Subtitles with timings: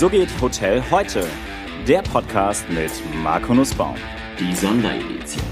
[0.00, 1.26] So geht Hotel heute.
[1.86, 2.90] Der Podcast mit
[3.22, 3.96] Marco Nussbaum.
[4.38, 5.44] Die Sonderedition.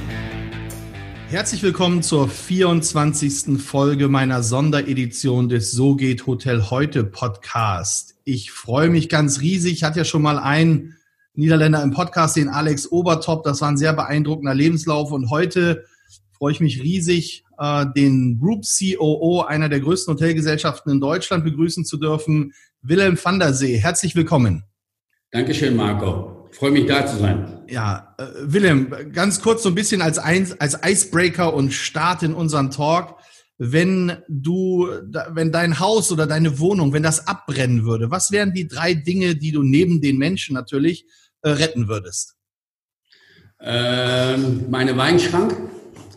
[1.28, 3.60] Herzlich willkommen zur 24.
[3.60, 8.16] Folge meiner Sonderedition des So geht Hotel heute Podcast.
[8.24, 9.74] Ich freue mich ganz riesig.
[9.74, 10.96] Ich hatte ja schon mal einen
[11.34, 13.44] Niederländer im Podcast, den Alex Obertop.
[13.44, 15.12] Das war ein sehr beeindruckender Lebenslauf.
[15.12, 15.84] Und heute
[16.32, 21.84] freue ich mich riesig, äh, den Group COO einer der größten Hotelgesellschaften in Deutschland begrüßen
[21.84, 22.54] zu dürfen,
[22.88, 23.76] Wilhelm van der See.
[23.76, 24.64] Herzlich willkommen.
[25.30, 26.48] Dankeschön, Marco.
[26.50, 27.62] Ich freue mich, da zu sein.
[27.68, 32.32] Ja, äh, Wilhelm, ganz kurz so ein bisschen als, ein, als Icebreaker und Start in
[32.32, 33.16] unseren Talk.
[33.58, 34.88] Wenn du,
[35.30, 39.34] wenn dein Haus oder deine Wohnung, wenn das abbrennen würde, was wären die drei Dinge,
[39.34, 41.04] die du neben den Menschen natürlich
[41.42, 42.36] äh, retten würdest?
[43.60, 45.54] Ähm, meine Weinschrank,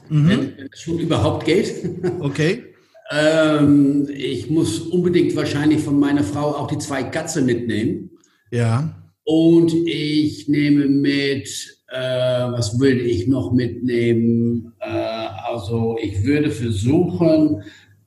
[0.08, 0.30] mhm.
[0.30, 1.74] wenn es schon überhaupt geht.
[2.20, 2.68] Okay.
[3.12, 8.12] ähm, ich muss unbedingt wahrscheinlich von meiner Frau auch die zwei Katzen mitnehmen.
[8.52, 8.96] Ja.
[9.24, 11.48] Und ich nehme mit,
[11.88, 14.74] äh, was würde ich noch mitnehmen?
[14.80, 17.64] Äh, also ich würde versuchen,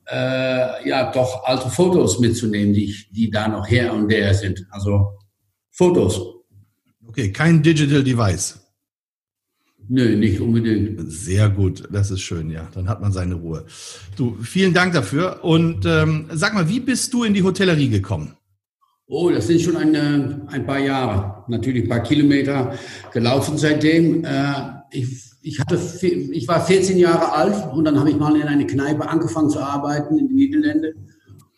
[0.07, 4.65] äh, ja, doch alte Fotos mitzunehmen, die, die da noch her und der sind.
[4.71, 5.17] Also
[5.71, 6.21] Fotos.
[7.07, 8.64] Okay, kein Digital Device.
[9.87, 11.11] Nö, nicht unbedingt.
[11.11, 12.67] Sehr gut, das ist schön, ja.
[12.73, 13.65] Dann hat man seine Ruhe.
[14.17, 15.43] Du, vielen Dank dafür.
[15.43, 18.35] Und ähm, sag mal, wie bist du in die Hotellerie gekommen?
[19.07, 21.43] Oh, das sind schon eine, ein paar Jahre.
[21.47, 22.73] Natürlich ein paar Kilometer
[23.13, 24.25] gelaufen seitdem.
[24.25, 24.53] Äh,
[24.89, 25.07] ich,
[25.43, 29.07] ich, hatte, ich war 14 Jahre alt und dann habe ich mal in eine Kneipe
[29.07, 31.11] angefangen zu arbeiten in den Niederlanden.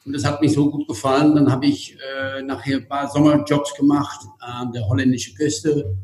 [0.05, 1.36] Und das hat mich so gut gefallen.
[1.36, 5.95] Dann habe ich äh, nachher ein paar Sommerjobs gemacht an der holländischen Küste.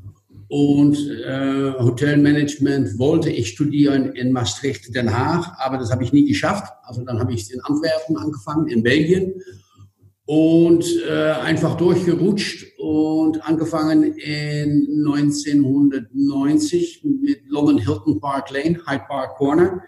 [0.54, 6.28] Und äh, Hotelmanagement wollte ich studieren in Maastricht, Den Haag, aber das habe ich nie
[6.28, 6.72] geschafft.
[6.84, 9.34] Also dann habe ich in Antwerpen angefangen, in Belgien
[10.28, 19.38] und äh, einfach durchgerutscht und angefangen in 1990 mit London Hilton Park Lane, Hyde Park
[19.38, 19.81] Corner.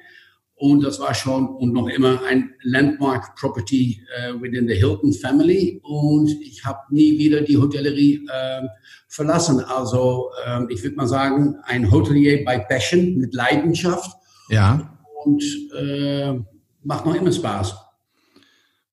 [0.58, 5.82] Und das war schon und noch immer ein Landmark Property uh, within the Hilton Family.
[5.84, 8.62] Und ich habe nie wieder die Hotellerie äh,
[9.10, 9.60] verlassen.
[9.60, 14.12] Also äh, ich würde mal sagen, ein Hotelier by Passion mit Leidenschaft.
[14.50, 14.98] Ja.
[15.26, 15.44] Und
[15.78, 16.40] äh,
[16.84, 17.76] macht noch immer Spaß.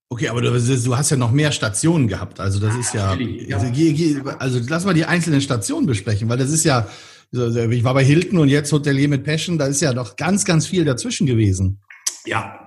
[0.09, 2.39] Okay, aber du, du, hast ja noch mehr Stationen gehabt.
[2.39, 3.17] Also das ist ja,
[3.53, 6.87] also, also lass mal die einzelnen Stationen besprechen, weil das ist ja,
[7.32, 10.66] ich war bei Hilton und jetzt Hotelier mit Passion, da ist ja noch ganz, ganz
[10.66, 11.81] viel dazwischen gewesen.
[12.26, 12.66] Ja,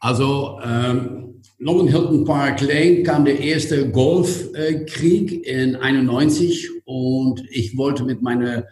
[0.00, 8.04] also ähm, London Hilton Park Lane kam der erste Golfkrieg in 91 und ich wollte
[8.04, 8.64] mit meiner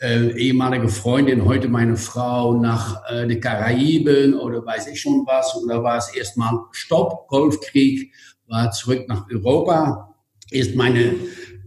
[0.00, 5.54] äh, ehemalige Freundin, heute meine Frau, nach äh, den Karaiben oder weiß ich schon was.
[5.54, 8.12] Und da war es erstmal Stopp, Golfkrieg,
[8.46, 10.14] war zurück nach Europa.
[10.50, 11.14] Ist meine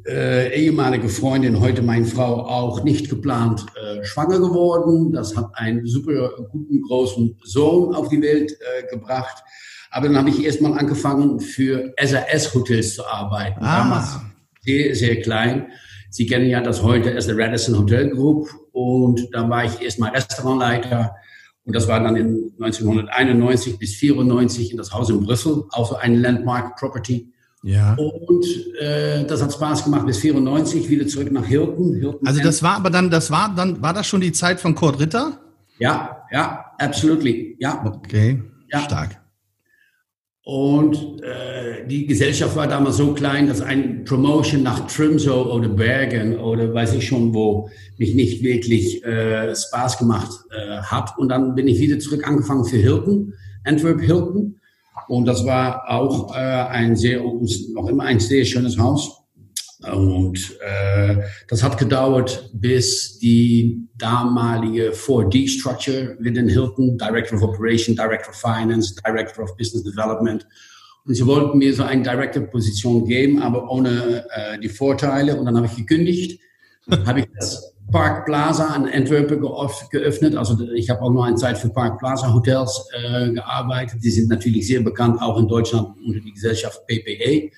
[0.07, 5.11] äh, ehemalige Freundin, heute meine Frau, auch nicht geplant äh, schwanger geworden.
[5.11, 9.43] Das hat einen super guten großen Sohn auf die Welt äh, gebracht.
[9.91, 13.59] Aber dann habe ich erstmal angefangen, für SAS-Hotels zu arbeiten.
[13.61, 13.79] Ah.
[13.79, 14.17] Damals
[14.61, 15.67] sehr, sehr klein.
[16.09, 21.15] Sie kennen ja das heute als Radisson Hotel Group und da war ich erstmal Restaurantleiter
[21.65, 25.95] und das war dann in 1991 bis 94 in das Haus in Brüssel, auch so
[25.97, 27.33] ein Landmark Property.
[27.67, 27.95] Ja.
[27.95, 28.45] Und
[28.79, 31.95] äh, das hat Spaß gemacht bis 94 wieder zurück nach Hilton.
[31.95, 34.73] Hilton also das war aber dann, das war dann, war das schon die Zeit von
[34.73, 35.37] Kurt Ritter?
[35.77, 37.83] Ja, ja, absolutely, ja.
[37.85, 38.41] Okay,
[38.71, 38.79] ja.
[38.79, 39.21] stark.
[40.45, 46.39] Und äh, die Gesellschaft war damals so klein, dass ein Promotion nach Trimso oder Bergen
[46.39, 51.17] oder weiß ich schon wo mich nicht wirklich äh, Spaß gemacht äh, hat.
[51.17, 53.33] Und dann bin ich wieder zurück angefangen für Hilton,
[53.65, 54.57] Antwerp Hilton.
[55.07, 57.21] Und das war auch äh, ein sehr,
[57.73, 59.23] noch immer ein sehr schönes Haus.
[59.93, 68.29] Und äh, das hat gedauert, bis die damalige 4D-Structure within Hilton, Director of Operation, Director
[68.29, 70.45] of Finance, Director of Business Development.
[71.05, 75.37] Und sie wollten mir so eine Director-Position geben, aber ohne äh, die Vorteile.
[75.37, 76.41] Und dann habe ich gekündigt,
[77.05, 79.41] habe ich das Park Plaza in Antwerpen
[79.91, 80.35] geöffnet.
[80.35, 84.03] Also ich habe auch noch eine Zeit für Park Plaza Hotels äh, gearbeitet.
[84.03, 87.49] Die sind natürlich sehr bekannt, auch in Deutschland unter die Gesellschaft PPA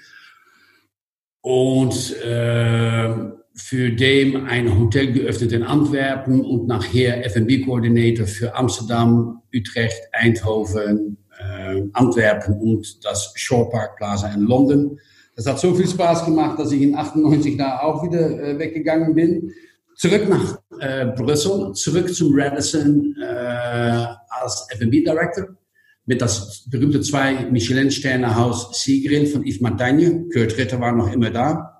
[1.41, 3.13] und äh,
[3.55, 11.81] für dem ein Hotel geöffnet in Antwerpen und nachher F&B-Koordinator für Amsterdam, Utrecht, Eindhoven, äh,
[11.93, 14.99] Antwerpen und das Shore Park Plaza in London.
[15.35, 19.15] Das hat so viel Spaß gemacht, dass ich in 98 da auch wieder äh, weggegangen
[19.15, 19.51] bin.
[19.99, 25.57] Zurück nach äh, Brüssel, zurück zum Radisson äh, als F&B-Director
[26.05, 30.29] mit das berühmte zwei Michelin-Sterne-Haus Seagrill von Yves Montagne.
[30.31, 31.78] Kurt Ritter war noch immer da.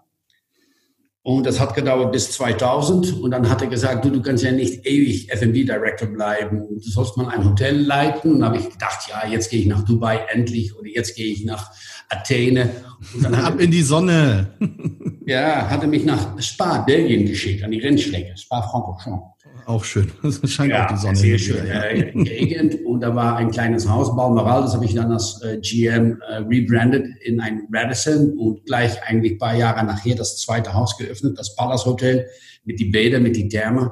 [1.30, 3.22] Und das hat gedauert bis 2000.
[3.22, 6.64] Und dann hat er gesagt, du, du kannst ja nicht ewig F&B Director bleiben.
[6.72, 8.34] Du sollst mal ein Hotel leiten.
[8.34, 11.46] Und habe ich gedacht, ja, jetzt gehe ich nach Dubai endlich oder jetzt gehe ich
[11.46, 11.70] nach
[12.10, 12.72] Athene.
[13.14, 14.48] Und dann Ab in die Sonne.
[15.28, 18.36] ja, hatte mich nach Spa, Belgien geschickt, an die Rennstrecke.
[18.36, 19.39] Spa-Francorchamps.
[19.70, 20.12] Auch schön.
[20.24, 21.16] Das scheint ja, auch die Sonne.
[21.16, 21.68] Sehr schön.
[21.68, 21.84] Ja.
[21.84, 22.84] Äh, Gegend.
[22.86, 26.38] Und da war ein kleines Haus, Balmoral, das habe ich dann als äh, GM äh,
[26.38, 31.38] rebrandet in ein Radisson und gleich eigentlich ein paar Jahre nachher das zweite Haus geöffnet,
[31.38, 32.26] das Palace Hotel
[32.66, 33.92] mit die Bäder, mit die Therme.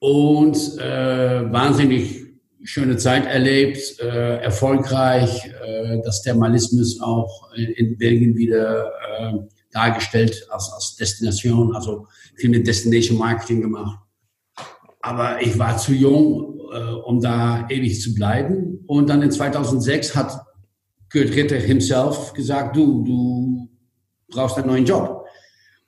[0.00, 2.24] Und äh, wahnsinnig
[2.64, 8.86] schöne Zeit erlebt, äh, erfolgreich, äh, das Thermalismus auch in, in Belgien wieder
[9.20, 9.34] äh,
[9.70, 14.00] dargestellt als, als Destination, also viel mit Destination Marketing gemacht.
[15.06, 18.80] Aber ich war zu jung, äh, um da ewig zu bleiben.
[18.88, 20.32] Und dann in 2006 hat
[21.12, 23.68] Kurt Ritter himself gesagt, du, du
[24.28, 25.24] brauchst einen neuen Job.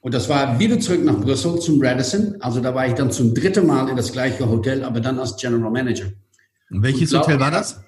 [0.00, 2.37] Und das war wieder zurück nach Brüssel zum Radisson.
[2.38, 5.37] Also da war ich dann zum dritten Mal in das gleiche Hotel, aber dann als
[5.37, 6.06] General Manager.
[6.70, 7.81] Und welches Und Hotel war das?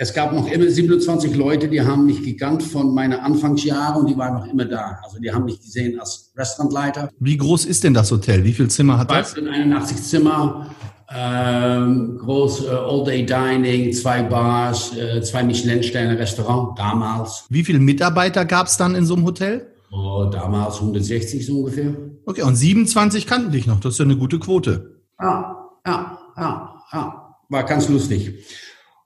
[0.00, 4.16] Es gab noch immer 27 Leute, die haben mich gekannt von meinen Anfangsjahren und die
[4.16, 5.00] waren noch immer da.
[5.02, 7.10] Also die haben mich gesehen als Restaurantleiter.
[7.18, 8.44] Wie groß ist denn das Hotel?
[8.44, 9.34] Wie viele Zimmer hat das?
[9.36, 10.70] 81 Zimmer,
[11.12, 17.46] ähm, groß äh, All-Day-Dining, zwei Bars, äh, zwei Michelin-Sterne-Restaurant damals.
[17.50, 19.66] Wie viele Mitarbeiter gab es dann in so einem Hotel?
[19.90, 21.92] Oh, damals 160 so ungefähr.
[22.24, 23.80] Okay, und 27 kannten dich noch.
[23.80, 25.00] Das ist ja eine gute Quote.
[25.20, 27.34] Ja, ja, ja, ja.
[27.48, 28.44] War ganz lustig.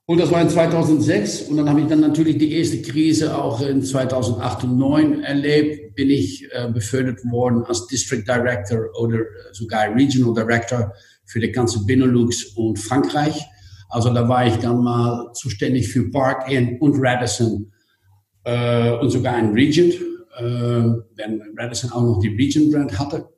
[0.06, 3.60] Und das war in 2006 und dann habe ich dann natürlich die erste Krise auch
[3.60, 5.94] in 2008 und 2009 erlebt.
[5.94, 10.93] Bin ich äh, befördert worden als District Director oder äh, sogar Regional Director
[11.25, 13.44] für die ganze Benelux und Frankreich.
[13.90, 17.72] Also da war ich dann mal zuständig für Park Inn und Radisson
[18.44, 19.94] äh, und sogar ein Regent,
[20.37, 23.28] äh, wenn Radisson auch noch die Regent Brand hatte.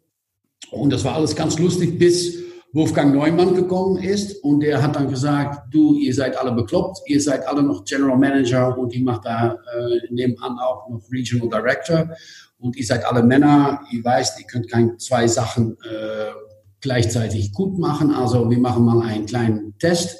[0.71, 2.44] Und das war alles ganz lustig bis
[2.75, 7.21] Wolfgang Neumann gekommen ist und der hat dann gesagt, du, ihr seid alle bekloppt, ihr
[7.21, 12.11] seid alle noch General Manager und ich mache da äh, nebenan auch noch Regional Director
[12.59, 16.33] und ihr seid alle Männer, ihr weißt, ihr könnt keine zwei Sachen äh,
[16.81, 20.19] gleichzeitig gut machen, also wir machen mal einen kleinen Test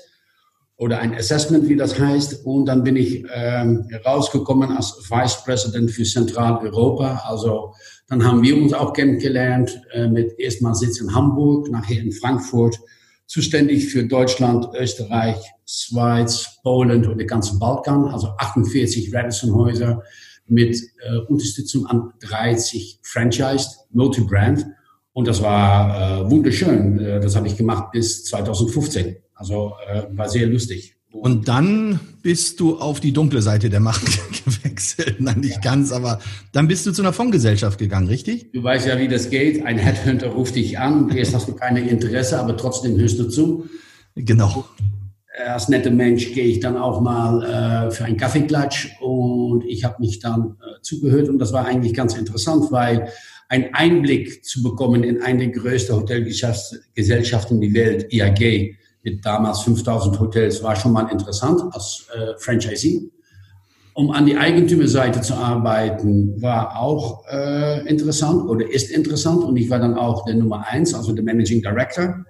[0.77, 2.45] oder ein Assessment, wie das heißt.
[2.45, 7.23] Und dann bin ich ähm, rausgekommen als Vice President für Zentraleuropa.
[7.25, 7.75] Also
[8.09, 12.79] dann haben wir uns auch kennengelernt äh, mit erstmal Sitz in Hamburg, nachher in Frankfurt,
[13.27, 18.05] zuständig für Deutschland, Österreich, Schweiz, Polen und den ganzen Balkan.
[18.07, 20.03] Also 48 Radisson-Häuser
[20.47, 24.67] mit äh, Unterstützung an 30 Franchised, Multi-Brand.
[25.13, 26.99] Und das war äh, wunderschön.
[26.99, 29.17] Äh, das habe ich gemacht bis 2015.
[29.35, 30.94] Also äh, war sehr lustig.
[31.15, 34.05] Und dann bist du auf die dunkle Seite der Macht
[34.45, 35.21] gewechselt.
[35.21, 35.61] Nein, nicht ja.
[35.61, 36.19] ganz, aber
[36.53, 38.51] dann bist du zu einer Fondsgesellschaft gegangen, richtig?
[38.53, 39.65] Du weißt ja, wie das geht.
[39.65, 41.11] Ein Headhunter ruft dich an.
[41.11, 43.69] Erst hast du keine Interesse, aber trotzdem hörst du zu.
[44.17, 44.65] Genau.
[45.47, 49.97] Als netter Mensch gehe ich dann auch mal äh, für einen Kaffeeklatsch und ich habe
[50.01, 53.09] mich dann äh, zugehört und das war eigentlich ganz interessant, weil
[53.49, 60.19] ein Einblick zu bekommen in eine der größten Hotelgesellschaften der Welt, IAG, mit damals 5000
[60.19, 63.11] Hotels, war schon mal interessant als äh, Franchisee.
[63.93, 69.45] Um an die Eigentümerseite zu arbeiten, war auch äh, interessant oder ist interessant.
[69.45, 72.25] Und ich war dann auch der Nummer eins, also der Managing Director.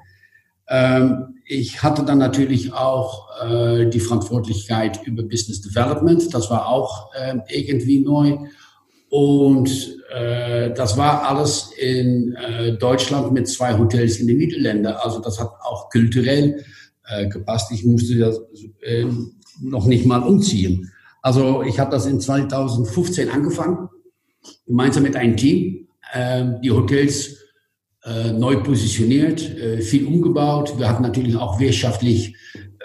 [0.69, 6.35] Ähm, ich hatte dann natürlich auch äh, die Verantwortlichkeit über Business Development.
[6.35, 8.37] Das war auch äh, irgendwie neu.
[9.15, 9.71] Und
[10.13, 14.89] äh, das war alles in äh, Deutschland mit zwei Hotels in den Niederlanden.
[14.89, 16.65] Also das hat auch kulturell
[17.07, 17.71] äh, gepasst.
[17.71, 18.41] Ich musste das
[18.81, 19.07] äh,
[19.63, 20.91] noch nicht mal umziehen.
[21.23, 23.89] Also ich habe das in 2015 angefangen,
[24.67, 27.37] gemeinsam mit einem Team, äh, die Hotels
[28.03, 30.77] äh, neu positioniert, äh, viel umgebaut.
[30.77, 32.35] Wir hatten natürlich auch wirtschaftlich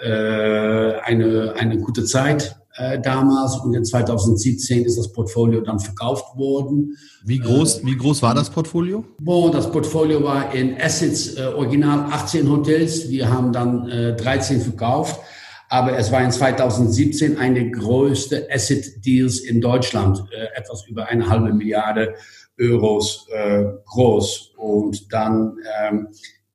[0.00, 6.36] äh, eine, eine gute Zeit äh, damals und in 2017 ist das Portfolio dann verkauft
[6.36, 6.96] worden.
[7.24, 9.04] Wie groß, äh, wie groß war das Portfolio?
[9.20, 13.10] Boah, das Portfolio war in Assets äh, original 18 Hotels.
[13.10, 15.20] Wir haben dann äh, 13 verkauft.
[15.68, 21.28] Aber es war in 2017 eine größte Asset Deals in Deutschland, äh, etwas über eine
[21.28, 22.14] halbe Milliarde
[22.58, 24.52] Euros äh, groß.
[24.56, 26.08] Und dann ähm,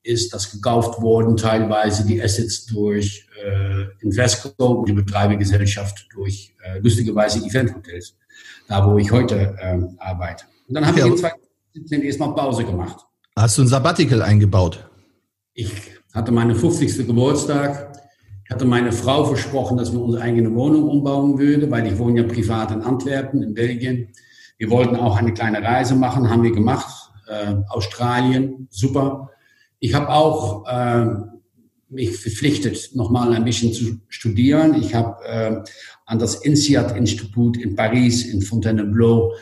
[0.05, 6.79] ist das gekauft worden, teilweise die Assets durch äh, Invesco und die Betreibergesellschaft durch äh,
[6.79, 8.15] lustigerweise Eventhotels,
[8.67, 10.45] da wo ich heute ähm, arbeite.
[10.67, 11.05] Und dann habe ja.
[11.05, 13.05] ich in 2017 erstmal Pause gemacht.
[13.35, 14.89] Hast du ein Sabbatical eingebaut?
[15.53, 15.71] Ich
[16.13, 17.05] hatte meinen 50.
[17.05, 17.91] Geburtstag.
[18.45, 22.21] Ich hatte meine Frau versprochen, dass wir unsere eigene Wohnung umbauen würden, weil ich wohne
[22.21, 24.09] ja privat in Antwerpen, in Belgien.
[24.57, 29.29] Wir wollten auch eine kleine Reise machen, haben wir gemacht äh, Australien, super.
[29.79, 31.05] Ich habe auch äh,
[31.89, 34.75] mich verpflichtet, nochmal ein bisschen zu studieren.
[34.82, 35.63] Ich habe äh,
[36.05, 39.34] an das INSEAD-Institut in Paris, in Fontainebleau,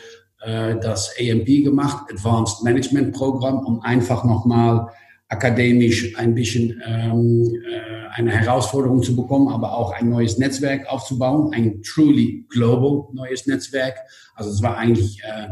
[0.42, 4.88] äh, das AMP gemacht, Advanced Management Program, um einfach nochmal
[5.28, 11.52] akademisch ein bisschen ähm, äh, eine Herausforderung zu bekommen, aber auch ein neues Netzwerk aufzubauen,
[11.52, 13.96] ein truly global neues Netzwerk.
[14.34, 15.48] Also es war eigentlich äh,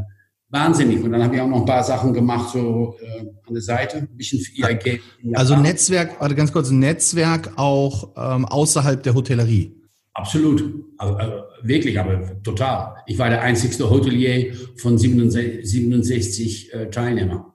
[0.53, 1.03] wahnsinnig.
[1.03, 3.99] Und dann habe ich auch noch ein paar Sachen gemacht, so äh, an der Seite,
[3.99, 5.01] ein bisschen für IAG.
[5.35, 9.75] Also Netzwerk, warte ganz kurz, Netzwerk auch ähm, außerhalb der Hotellerie.
[10.15, 10.63] Absolut,
[10.99, 11.33] also, also,
[11.63, 12.97] wirklich, aber total.
[13.07, 17.47] Ich war der einzigste Hotelier von 67, 67 äh, Teilnehmern.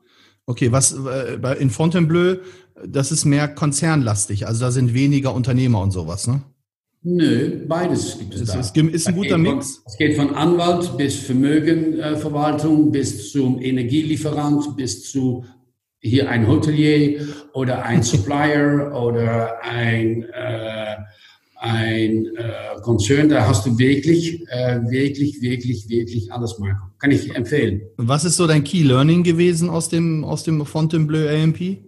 [0.47, 2.37] Okay, was äh, in Fontainebleau,
[2.83, 6.41] das ist mehr konzernlastig, also da sind weniger Unternehmer und sowas, ne?
[7.09, 8.59] Nö, beides gibt es, es da.
[8.59, 9.81] Ist, ist ein guter Mix.
[9.85, 15.45] es geht von Anwalt bis Vermögenverwaltung, bis zum Energielieferant, bis zu
[16.01, 20.95] hier ein Hotelier oder ein Supplier oder ein, äh,
[21.55, 23.29] ein äh, Konzern.
[23.29, 26.91] Da hast du wirklich, äh, wirklich, wirklich, wirklich alles machen.
[26.99, 27.83] Kann ich empfehlen.
[27.95, 31.86] Was ist so dein Key Learning gewesen aus dem, aus dem Fontainebleau AMP?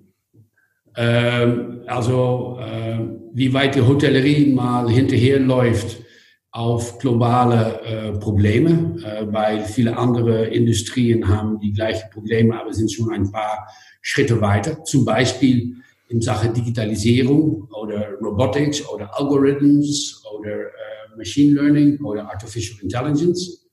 [1.01, 2.99] Ähm, also äh,
[3.31, 6.03] wie weit die Hotellerie mal hinterherläuft
[6.51, 12.91] auf globale äh, Probleme, äh, weil viele andere Industrien haben die gleichen Probleme, aber sind
[12.91, 13.65] schon ein paar
[14.01, 14.83] Schritte weiter.
[14.83, 15.77] Zum Beispiel
[16.09, 23.69] in Sache Digitalisierung oder Robotics oder Algorithms oder äh, Machine Learning oder Artificial Intelligence.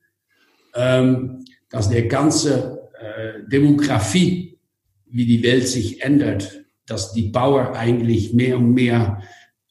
[0.77, 4.61] Ähm, dass der ganze äh, Demografie,
[5.07, 9.21] wie die Welt sich ändert, dass die Power eigentlich mehr und mehr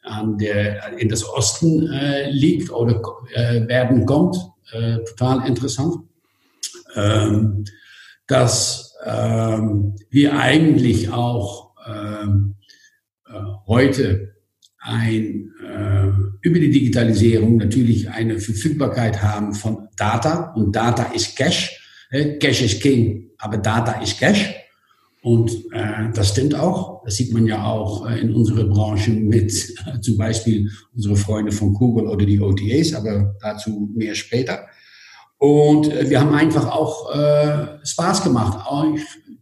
[0.04, 3.02] an der, in das Osten äh, liegt oder
[3.34, 4.38] äh, werden kommt.
[4.72, 5.98] Äh, total interessant.
[6.96, 7.66] Ähm,
[8.28, 12.56] dass ähm, wir eigentlich auch ähm,
[13.28, 13.34] äh,
[13.68, 14.36] heute
[14.80, 16.08] ein, äh,
[16.42, 21.82] über die Digitalisierung natürlich eine Verfügbarkeit haben von Data und Data ist Cash.
[22.40, 24.54] Cash ist King, aber Data ist Cash.
[25.26, 27.04] Und äh, das stimmt auch.
[27.04, 29.52] Das sieht man ja auch äh, in unserer Branche mit
[29.88, 34.68] äh, zum Beispiel unsere Freunde von Google oder die OTAs, aber dazu mehr später.
[35.40, 38.86] Und äh, wir haben einfach auch äh, Spaß gemacht, auch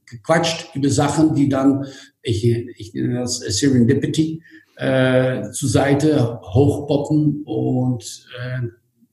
[0.06, 1.86] gequatscht über Sachen, die dann,
[2.22, 4.42] ich, ich nenne das Serendipity,
[4.78, 8.68] äh, zur Seite hochpoppen und äh,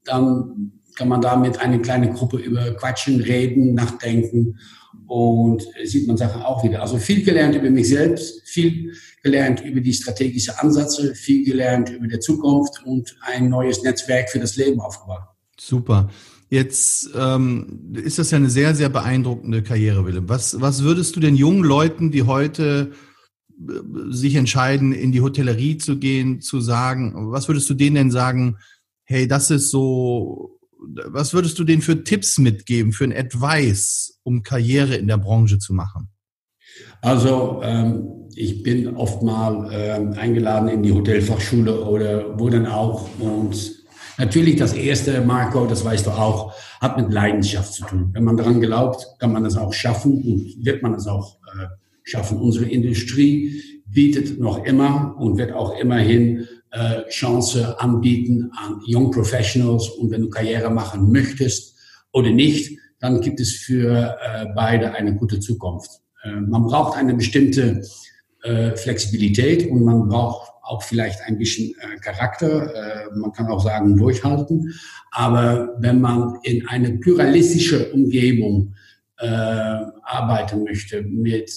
[0.04, 4.58] dann kann man da mit einer kleinen Gruppe über Quatschen, reden, nachdenken
[5.06, 6.82] und sieht man Sachen auch wieder.
[6.82, 8.92] Also viel gelernt über mich selbst, viel
[9.22, 14.40] gelernt über die strategischen Ansätze, viel gelernt über die Zukunft und ein neues Netzwerk für
[14.40, 15.22] das Leben aufgebaut.
[15.58, 16.10] Super.
[16.50, 20.28] Jetzt ähm, ist das ja eine sehr, sehr beeindruckende Karriere, Willem.
[20.28, 22.92] Was, was würdest du den jungen Leuten, die heute
[23.58, 23.72] äh,
[24.10, 28.58] sich entscheiden, in die Hotellerie zu gehen, zu sagen, was würdest du denen denn sagen,
[29.04, 30.59] hey, das ist so
[31.06, 35.58] was würdest du denen für Tipps mitgeben, für ein Advice, um Karriere in der Branche
[35.58, 36.08] zu machen?
[37.02, 43.08] Also ähm, ich bin oft mal ähm, eingeladen in die Hotelfachschule oder wo dann auch.
[43.18, 43.84] Und
[44.18, 48.10] natürlich das erste, Marco, das weißt du auch, hat mit Leidenschaft zu tun.
[48.12, 51.66] Wenn man daran glaubt, kann man das auch schaffen und wird man das auch äh,
[52.04, 52.38] schaffen.
[52.38, 59.88] Unsere Industrie bietet noch immer und wird auch immerhin äh, Chance anbieten an Young Professionals.
[59.88, 61.74] Und wenn du Karriere machen möchtest
[62.12, 65.90] oder nicht, dann gibt es für äh, beide eine gute Zukunft.
[66.22, 67.82] Äh, man braucht eine bestimmte
[68.42, 73.10] äh, Flexibilität und man braucht auch vielleicht ein bisschen Charakter.
[73.16, 74.72] Man kann auch sagen, durchhalten.
[75.10, 78.72] Aber wenn man in eine pluralistische Umgebung
[79.16, 81.50] arbeiten möchte mit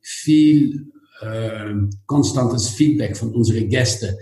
[0.00, 0.92] viel
[1.22, 1.74] äh,
[2.06, 4.16] konstantes Feedback von unseren Gästen,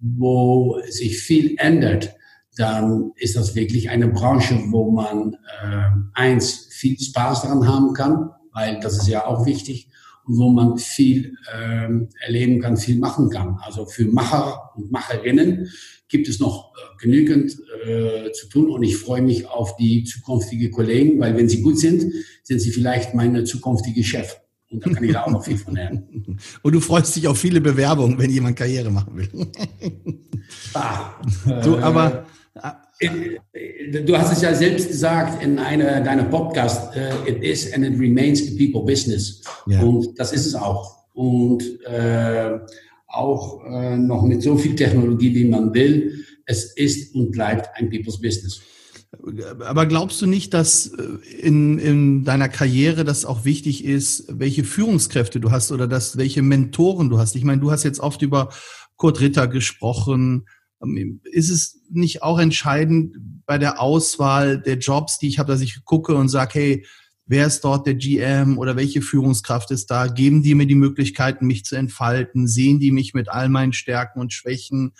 [0.00, 2.14] wo sich viel ändert,
[2.56, 8.30] dann ist das wirklich eine Branche, wo man äh, eins viel Spaß daran haben kann,
[8.52, 9.90] weil das ist ja auch wichtig,
[10.24, 11.88] und wo man viel äh,
[12.24, 13.58] erleben kann, viel machen kann.
[13.60, 15.70] Also für Macher und Macherinnen
[16.08, 17.56] gibt es noch äh, genügend
[17.86, 21.78] äh, zu tun und ich freue mich auf die zukünftige Kollegen, weil wenn sie gut
[21.78, 24.36] sind, sind sie vielleicht meine zukünftige Chef.
[24.74, 26.36] Und da kann ich da auch noch viel von lernen.
[26.62, 29.28] Und du freust dich auf viele Bewerbungen, wenn jemand Karriere machen will.
[30.74, 31.12] ah,
[31.62, 32.26] du, aber
[32.98, 37.84] äh, du hast es ja selbst gesagt in einer deiner Podcasts, uh, it is and
[37.84, 39.42] it remains a people business.
[39.66, 39.80] Ja.
[39.80, 41.04] Und das ist es auch.
[41.14, 42.58] Und äh,
[43.06, 47.88] auch äh, noch mit so viel Technologie, wie man will, es ist und bleibt ein
[47.88, 48.60] people's business.
[49.60, 51.02] Aber glaubst du nicht, dass äh,
[51.40, 56.42] in, in deiner Karriere das auch wichtig ist, welche Führungskräfte du hast oder dass, welche
[56.42, 57.36] Mentoren du hast?
[57.36, 58.50] Ich meine, du hast jetzt oft über
[58.96, 60.46] Kurt Ritter gesprochen.
[60.82, 63.16] Ähm, ist es nicht auch entscheidend
[63.46, 66.86] bei der Auswahl der Jobs, die ich habe, dass ich gucke und sage, hey,
[67.26, 70.06] wer ist dort der GM oder welche Führungskraft ist da?
[70.06, 72.46] Geben die mir die Möglichkeiten, mich zu entfalten?
[72.46, 74.94] Sehen die mich mit all meinen Stärken und Schwächen?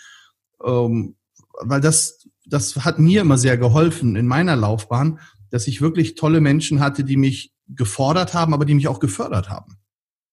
[0.63, 1.15] Ähm,
[1.61, 6.41] weil das, das hat mir immer sehr geholfen in meiner Laufbahn, dass ich wirklich tolle
[6.41, 9.77] Menschen hatte, die mich gefordert haben, aber die mich auch gefördert haben.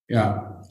[0.09, 0.63] Ja,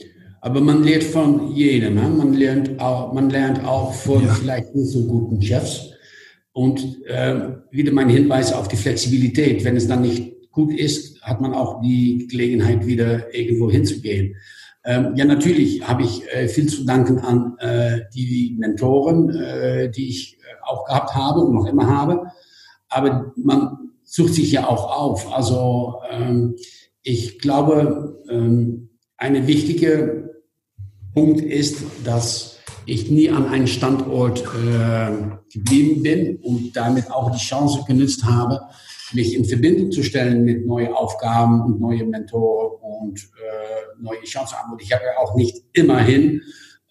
[0.41, 1.95] aber man lernt von jedem.
[1.95, 2.09] Ne?
[2.09, 4.33] Man, lernt auch, man lernt auch von ja.
[4.33, 5.91] vielleicht nicht so guten Chefs.
[6.51, 9.63] Und äh, wieder mein Hinweis auf die Flexibilität.
[9.63, 14.35] Wenn es dann nicht gut ist, hat man auch die Gelegenheit, wieder irgendwo hinzugehen.
[14.83, 20.09] Ähm, ja, natürlich habe ich äh, viel zu danken an äh, die Mentoren, äh, die
[20.09, 22.31] ich äh, auch gehabt habe und noch immer habe.
[22.89, 25.33] Aber man sucht sich ja auch auf.
[25.33, 26.55] Also ähm,
[27.03, 30.41] ich glaube, ähm, eine wichtige
[31.13, 35.11] Punkt ist, dass ich nie an einen Standort äh,
[35.53, 38.61] geblieben bin und damit auch die Chance genützt habe,
[39.13, 44.57] mich in Verbindung zu stellen mit neuen Aufgaben und neue Mentoren und äh, neue Chancen
[44.57, 44.73] haben.
[44.73, 46.41] Und ich habe ja auch nicht immerhin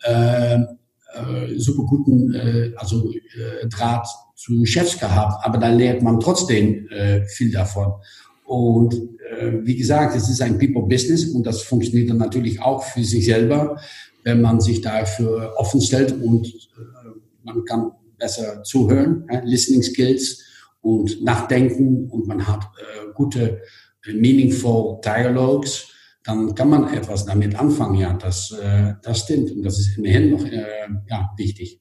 [0.05, 6.21] äh, äh, super guten äh, also äh, Draht zu Chefs gehabt, aber da lernt man
[6.21, 7.93] trotzdem äh, viel davon.
[8.45, 13.05] Und äh, wie gesagt, es ist ein People-Business und das funktioniert dann natürlich auch für
[13.05, 13.77] sich selber,
[14.25, 17.09] wenn man sich dafür offen stellt und äh,
[17.45, 20.45] man kann besser zuhören, äh, Listening Skills
[20.81, 23.63] und nachdenken und man hat äh, gute,
[24.07, 25.89] äh, meaningful Dialogs,
[26.25, 27.97] dann kann man etwas damit anfangen.
[27.97, 31.81] Ja, das, äh, das stimmt und das ist immerhin noch äh, ja, wichtig.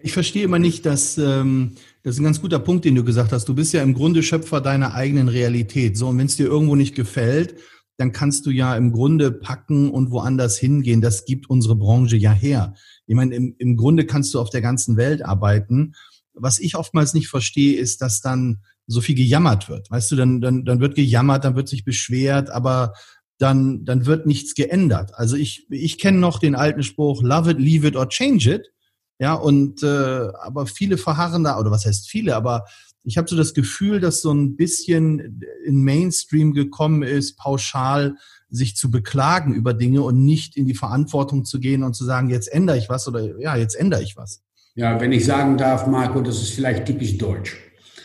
[0.00, 1.72] Ich verstehe immer nicht, dass ähm,
[2.02, 3.48] das ist ein ganz guter Punkt, den du gesagt hast.
[3.48, 5.96] Du bist ja im Grunde Schöpfer deiner eigenen Realität.
[5.96, 7.56] So, und wenn es dir irgendwo nicht gefällt,
[7.96, 11.00] dann kannst du ja im Grunde packen und woanders hingehen.
[11.00, 12.74] Das gibt unsere Branche ja her.
[13.06, 15.94] Ich meine, im, im Grunde kannst du auf der ganzen Welt arbeiten
[16.40, 19.90] was ich oftmals nicht verstehe, ist, dass dann so viel gejammert wird.
[19.90, 22.94] Weißt du, dann, dann, dann wird gejammert, dann wird sich beschwert, aber
[23.38, 25.12] dann, dann wird nichts geändert.
[25.14, 28.72] Also ich, ich kenne noch den alten Spruch, love it, leave it or change it.
[29.20, 32.66] Ja, und äh, aber viele verharren da, oder was heißt viele, aber
[33.02, 38.16] ich habe so das Gefühl, dass so ein bisschen in Mainstream gekommen ist, pauschal
[38.50, 42.28] sich zu beklagen über Dinge und nicht in die Verantwortung zu gehen und zu sagen,
[42.28, 44.42] jetzt ändere ich was oder ja, jetzt ändere ich was.
[44.78, 47.56] Ja, wenn ich sagen darf, Marco, das ist vielleicht typisch deutsch.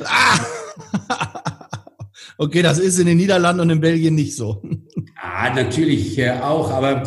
[0.04, 0.40] Ah!
[2.40, 4.64] okay, das ist in den Niederlanden und in Belgien nicht so.
[5.22, 7.04] ah, natürlich äh, auch, aber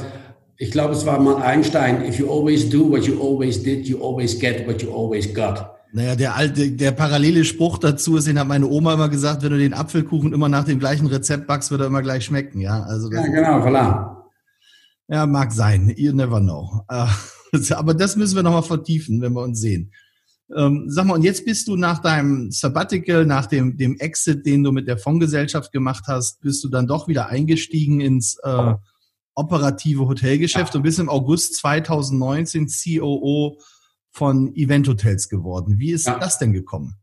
[0.56, 4.00] ich glaube, es war mal Einstein, if you always do what you always did, you
[4.00, 5.66] always get what you always got.
[5.92, 9.50] Naja, der alte, der parallele Spruch dazu ist, den hat meine Oma immer gesagt, wenn
[9.50, 12.84] du den Apfelkuchen immer nach dem gleichen Rezept backst, wird er immer gleich schmecken, ja.
[12.84, 14.14] Also ja, genau, voilà.
[15.08, 15.92] Ja, mag sein.
[15.96, 16.84] You never know.
[16.88, 17.08] Uh,
[17.70, 19.92] Aber das müssen wir nochmal vertiefen, wenn wir uns sehen.
[20.54, 24.62] Ähm, sag mal, und jetzt bist du nach deinem Sabbatical, nach dem, dem Exit, den
[24.62, 28.74] du mit der Fondsgesellschaft gemacht hast, bist du dann doch wieder eingestiegen ins äh,
[29.34, 30.78] operative Hotelgeschäft ja.
[30.78, 33.58] und bist im August 2019 COO
[34.12, 35.78] von Event Hotels geworden.
[35.78, 36.18] Wie ist ja.
[36.18, 36.96] das denn gekommen?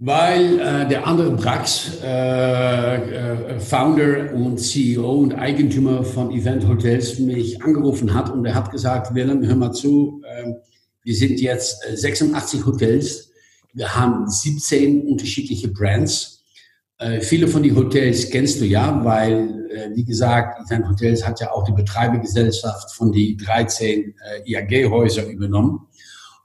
[0.00, 7.20] Weil äh, der andere Brax, äh, äh, Founder und CEO und Eigentümer von Event Hotels,
[7.20, 10.52] mich angerufen hat und er hat gesagt, Willem, hör mal zu, äh,
[11.04, 13.30] wir sind jetzt 86 äh, Hotels,
[13.72, 16.44] wir haben 17 unterschiedliche Brands.
[16.98, 21.40] Äh, viele von den Hotels kennst du ja, weil, äh, wie gesagt, Event Hotels hat
[21.40, 25.86] ja auch die Betreibergesellschaft von die 13 äh, IAG-Häuser übernommen.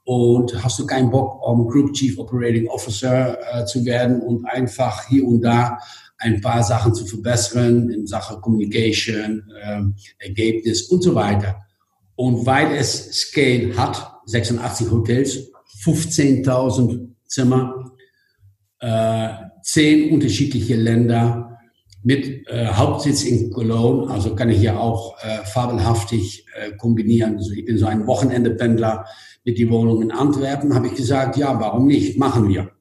[0.09, 5.07] Und hast du keinen Bock, um Group Chief Operating Officer äh, zu werden und einfach
[5.07, 5.77] hier und da
[6.17, 9.83] ein paar Sachen zu verbessern in Sachen Communication, äh,
[10.17, 11.63] Ergebnis und so weiter.
[12.15, 15.51] Und weil es Scale hat, 86 Hotels,
[15.83, 17.91] 15.000 Zimmer,
[18.79, 19.29] äh,
[19.61, 21.59] 10 unterschiedliche Länder
[22.01, 27.37] mit äh, Hauptsitz in Cologne, also kann ich ja auch äh, fabelhaftig äh, kombinieren.
[27.37, 29.05] Also ich bin so ein Wochenendependler
[29.45, 32.17] mit die Wohnung in Antwerpen, habe ich gesagt, ja, warum nicht?
[32.17, 32.71] Machen wir.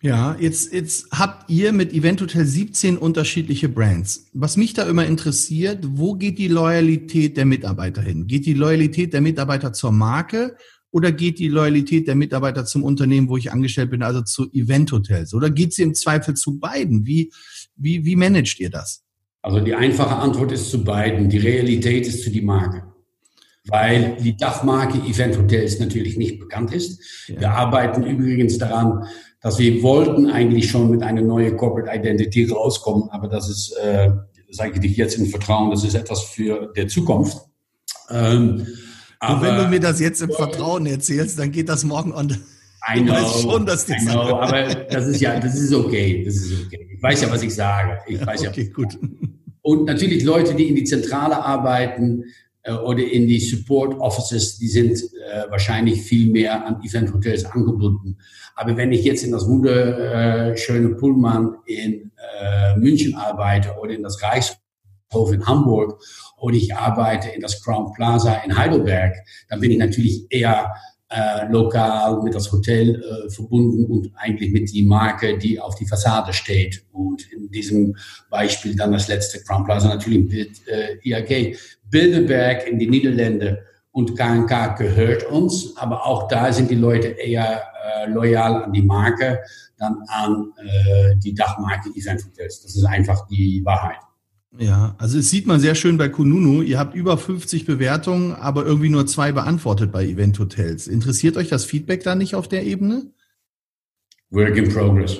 [0.00, 4.26] Ja, jetzt, jetzt habt ihr mit Event Hotel 17 unterschiedliche Brands.
[4.32, 8.28] Was mich da immer interessiert, wo geht die Loyalität der Mitarbeiter hin?
[8.28, 10.56] Geht die Loyalität der Mitarbeiter zur Marke
[10.92, 14.92] oder geht die Loyalität der Mitarbeiter zum Unternehmen, wo ich angestellt bin, also zu Event
[14.92, 15.34] Hotels?
[15.34, 17.04] Oder geht sie im Zweifel zu beiden?
[17.04, 17.32] Wie,
[17.74, 19.02] wie, wie managt ihr das?
[19.42, 21.28] Also die einfache Antwort ist zu beiden.
[21.28, 22.87] Die Realität ist zu die Marke.
[23.68, 27.00] Weil die Dachmarke Event Hotels natürlich nicht bekannt ist.
[27.28, 27.40] Ja.
[27.40, 29.04] Wir arbeiten übrigens daran,
[29.40, 34.10] dass wir wollten eigentlich schon mit einer neuen Corporate Identity rauskommen, aber das ist, äh,
[34.50, 37.38] sage ich dich jetzt im Vertrauen, das ist etwas für der Zukunft.
[38.10, 38.66] Ähm,
[39.20, 42.36] aber, wenn du mir das jetzt im Vertrauen erzählst, dann geht das morgen on.
[42.90, 46.24] I know, weiß schon, dass das I know, aber das ist ja, das ist okay,
[46.24, 46.88] das ist okay.
[46.96, 47.98] Ich weiß ja, was ich sage.
[48.06, 48.72] Ich weiß okay, ja.
[48.72, 48.98] gut.
[49.62, 52.24] Und natürlich Leute, die in die Zentrale arbeiten,
[52.68, 57.44] äh, oder in die Support Offices, die sind äh, wahrscheinlich viel mehr an Event Hotels
[57.44, 58.18] angebunden.
[58.54, 64.22] Aber wenn ich jetzt in das wunderschöne Pullman in äh, München arbeite oder in das
[64.22, 66.00] Reichshof in Hamburg
[66.36, 69.14] oder ich arbeite in das Crown Plaza in Heidelberg,
[69.48, 70.74] dann bin ich natürlich eher
[71.10, 75.86] äh, lokal mit das Hotel äh, verbunden und eigentlich mit die Marke, die auf die
[75.86, 76.84] Fassade steht.
[76.92, 77.96] Und in diesem
[78.30, 81.56] Beispiel dann das letzte Crown Plaza natürlich mit äh, IAG.
[81.90, 87.62] Bilderberg in die Niederlande und KNK gehört uns, aber auch da sind die Leute eher
[87.82, 89.40] äh, loyal an die Marke,
[89.78, 92.62] dann an äh, die Dachmarke Event Hotels.
[92.62, 93.98] Das ist einfach die Wahrheit.
[94.56, 96.62] Ja, also es sieht man sehr schön bei Kununu.
[96.62, 100.88] Ihr habt über 50 Bewertungen, aber irgendwie nur zwei beantwortet bei Event Hotels.
[100.88, 103.12] Interessiert euch das Feedback da nicht auf der Ebene?
[104.30, 105.18] Work in progress.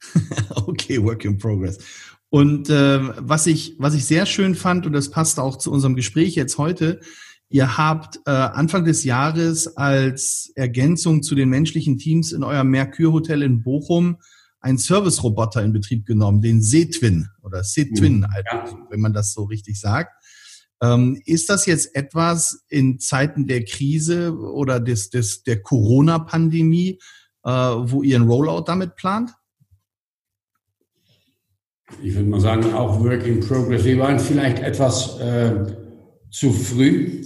[0.66, 1.78] okay, work in progress.
[2.30, 5.94] Und äh, was ich was ich sehr schön fand und das passt auch zu unserem
[5.94, 7.00] Gespräch jetzt heute.
[7.48, 13.12] Ihr habt äh, Anfang des Jahres als Ergänzung zu den menschlichen Teams in eurem Mercure
[13.12, 14.16] Hotel in Bochum
[14.64, 18.26] einen Service-Roboter in Betrieb genommen, den Setwin oder Setwin, mhm.
[18.46, 18.64] ja.
[18.88, 20.12] wenn man das so richtig sagt.
[20.82, 26.98] Ähm, ist das jetzt etwas in Zeiten der Krise oder des, des, der Corona-Pandemie,
[27.44, 29.32] äh, wo ihr ein Rollout damit plant?
[32.02, 33.84] Ich würde mal sagen, auch Work in Progress.
[33.84, 35.52] Wir waren vielleicht etwas äh,
[36.30, 37.22] zu früh.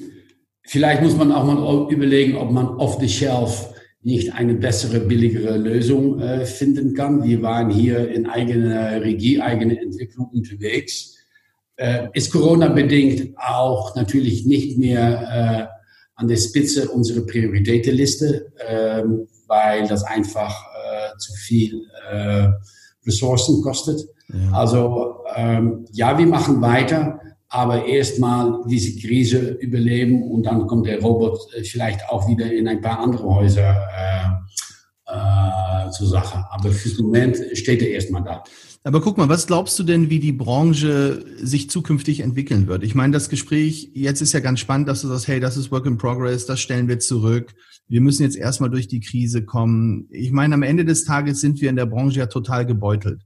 [0.64, 3.68] Vielleicht muss man auch mal überlegen, ob man off the shelf
[4.02, 7.24] nicht eine bessere, billigere Lösung äh, finden kann.
[7.24, 11.16] Wir waren hier in eigener Regie, eigene Entwicklung unterwegs.
[11.76, 15.78] Äh, ist Corona-bedingt auch natürlich nicht mehr äh,
[16.14, 19.02] an der Spitze unserer Prioritätenliste, äh,
[19.46, 22.48] weil das einfach äh, zu viel äh,
[23.06, 24.00] Ressourcen kostet.
[24.28, 24.52] Ja.
[24.52, 31.00] Also ähm, ja, wir machen weiter, aber erstmal diese Krise überleben und dann kommt der
[31.00, 34.28] Robot äh, vielleicht auch wieder in ein paar andere Häuser äh,
[35.06, 36.44] äh, zur Sache.
[36.50, 38.42] Aber fürs Moment steht er erstmal da.
[38.84, 42.84] Aber guck mal, was glaubst du denn, wie die Branche sich zukünftig entwickeln wird?
[42.84, 45.72] Ich meine, das Gespräch jetzt ist ja ganz spannend, dass du sagst, hey, das ist
[45.72, 47.54] Work in Progress, das stellen wir zurück.
[47.88, 50.06] Wir müssen jetzt erstmal durch die Krise kommen.
[50.10, 53.22] Ich meine, am Ende des Tages sind wir in der Branche ja total gebeutelt.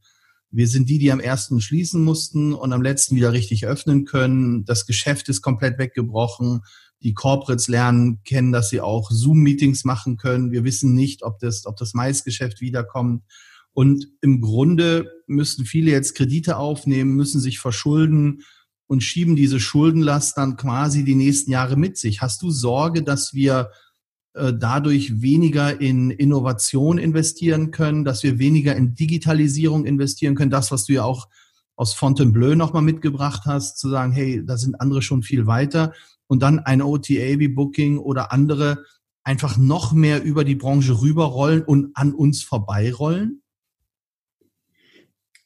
[0.53, 4.67] Wir sind die, die am ersten schließen mussten und am letzten wieder richtig öffnen können.
[4.67, 6.61] Das Geschäft ist komplett weggebrochen.
[7.03, 10.53] Die Corporates lernen, kennen, dass sie auch Zoom-Meetings machen können.
[10.53, 13.25] Wir wissen nicht, ob das, ob das Maisgeschäft wiederkommt.
[13.73, 18.43] Und im Grunde müssen viele jetzt Kredite aufnehmen, müssen sich verschulden
[18.87, 22.21] und schieben diese Schuldenlast dann quasi die nächsten Jahre mit sich.
[22.21, 23.71] Hast du Sorge, dass wir
[24.35, 30.51] dadurch weniger in Innovation investieren können, dass wir weniger in Digitalisierung investieren können.
[30.51, 31.29] Das, was du ja auch
[31.77, 35.93] aus Fontainebleau nochmal mitgebracht hast, zu sagen, hey, da sind andere schon viel weiter.
[36.29, 38.85] Und dann eine OTA wie Booking oder andere
[39.23, 43.42] einfach noch mehr über die Branche rüberrollen und an uns vorbeirollen?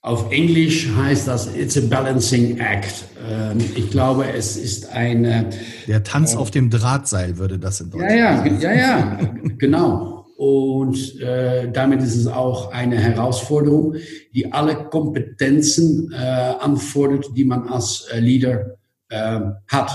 [0.07, 3.07] Auf Englisch heißt das It's a Balancing Act.
[3.29, 5.51] Ähm, ich glaube, es ist eine.
[5.89, 8.13] Der Tanz äh, auf dem Drahtseil würde das in Deutschland.
[8.15, 9.21] Ja, ja, ja, ja,
[9.59, 10.29] genau.
[10.37, 13.97] Und äh, damit ist es auch eine Herausforderung,
[14.33, 16.17] die alle Kompetenzen äh,
[16.61, 18.77] anfordert, die man als äh, Leader
[19.09, 19.91] äh, hat.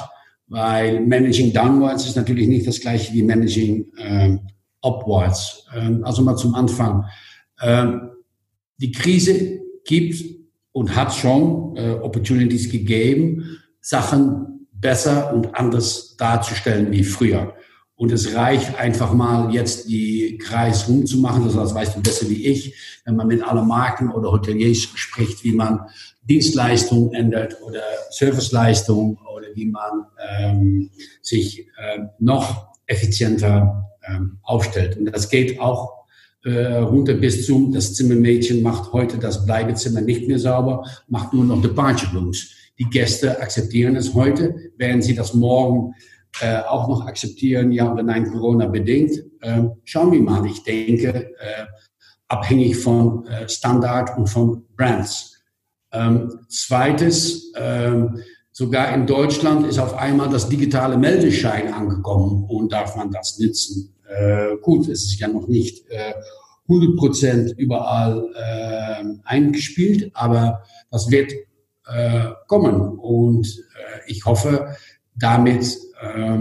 [0.50, 4.38] Weil Managing Downwards ist natürlich nicht das gleiche wie Managing äh,
[4.82, 5.68] Upwards.
[5.74, 7.06] Ähm, also mal zum Anfang.
[7.62, 8.10] Ähm,
[8.78, 10.24] die Krise gibt
[10.72, 17.54] und hat schon äh, Opportunities gegeben, Sachen besser und anders darzustellen wie früher.
[17.96, 22.76] Und es reicht einfach mal jetzt die Kreis rumzumachen, das weißt du besser wie ich,
[23.06, 25.82] wenn man mit allen Marken oder Hoteliers spricht, wie man
[26.24, 30.90] Dienstleistungen ändert oder Serviceleistungen oder wie man ähm,
[31.22, 34.98] sich äh, noch effizienter ähm, aufstellt.
[34.98, 36.01] Und das geht auch
[36.44, 41.46] äh, runter bis zum, das Zimmermädchen macht heute das Bleibezimmer nicht mehr sauber, macht nur
[41.46, 42.52] noch Departure Rooms.
[42.80, 45.94] Die Gäste akzeptieren es heute, werden sie das morgen
[46.40, 49.12] äh, auch noch akzeptieren, ja oder nein, Corona bedingt.
[49.42, 51.66] Äh, schauen wir mal, ich denke, äh,
[52.28, 55.44] abhängig von äh, Standard und von Brands.
[55.92, 58.22] Ähm, zweites, ähm,
[58.54, 63.96] Sogar in Deutschland ist auf einmal das digitale Meldeschein angekommen und darf man das nutzen.
[64.12, 66.14] Äh, gut, es ist ja noch nicht äh,
[66.68, 71.32] 100 Prozent überall äh, eingespielt, aber das wird
[71.88, 74.76] äh, kommen und äh, ich hoffe,
[75.16, 76.40] damit äh,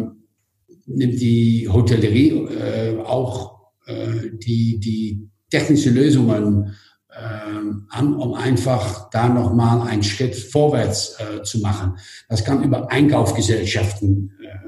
[0.86, 6.76] nimmt die Hotellerie äh, auch äh, die, die technische Lösungen
[7.12, 11.98] ähm, an, um einfach da nochmal einen Schritt vorwärts äh, zu machen.
[12.28, 14.60] Das kann über Einkaufsgesellschaften äh,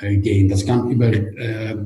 [0.00, 1.76] gehen, das kann über äh,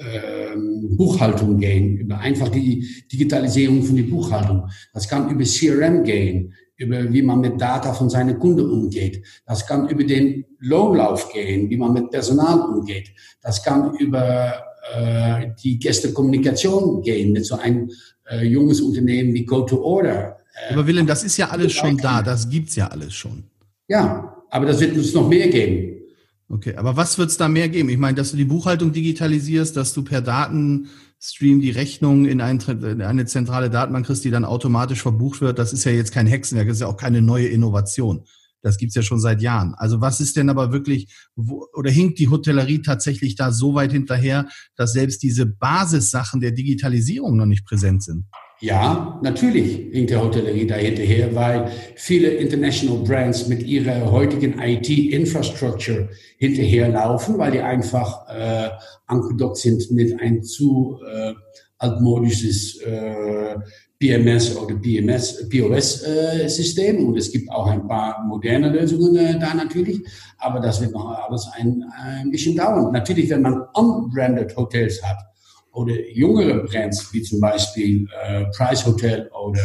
[0.00, 0.56] äh,
[0.96, 4.68] Buchhaltung gehen, über einfach die Digitalisierung von der Buchhaltung.
[4.92, 9.22] Das kann über CRM gehen, über wie man mit Data von seinen Kunden umgeht.
[9.46, 13.12] Das kann über den Lohnlauf gehen, wie man mit Personal umgeht.
[13.42, 14.54] Das kann über
[14.94, 17.90] äh, die Gästekommunikation gehen mit so einem
[18.30, 20.38] äh, junges Unternehmen wie Go-to-Order.
[20.68, 23.44] Äh, aber Willem, das ist ja alles schon da, das gibt's ja alles schon.
[23.88, 25.99] Ja, aber das wird uns noch mehr geben.
[26.52, 27.88] Okay, aber was wird's da mehr geben?
[27.90, 32.58] Ich meine, dass du die Buchhaltung digitalisierst, dass du per Datenstream die Rechnung in, ein,
[32.58, 36.26] in eine zentrale Datenbank kriegst, die dann automatisch verbucht wird, das ist ja jetzt kein
[36.26, 38.24] Hexenwerk, das ist ja auch keine neue Innovation.
[38.62, 39.74] Das gibt's ja schon seit Jahren.
[39.76, 43.92] Also was ist denn aber wirklich, wo, oder hinkt die Hotellerie tatsächlich da so weit
[43.92, 48.26] hinterher, dass selbst diese Basissachen der Digitalisierung noch nicht präsent sind?
[48.62, 56.10] Ja, natürlich hinkt der Hotellerie da hinterher, weil viele International Brands mit ihrer heutigen IT-Infrastructure
[56.36, 58.68] hinterherlaufen, weil die einfach äh,
[59.06, 61.32] angedockt sind mit ein zu äh,
[61.78, 63.56] altmodisches äh,
[63.98, 69.54] PMS oder PMS, POS-System äh, und es gibt auch ein paar moderne Lösungen äh, da
[69.54, 70.02] natürlich,
[70.36, 72.92] aber das wird noch alles ein, ein bisschen dauern.
[72.92, 75.29] Natürlich, wenn man unbranded Hotels hat
[75.72, 79.60] oder jüngere Brands wie zum Beispiel äh, Price Hotel oder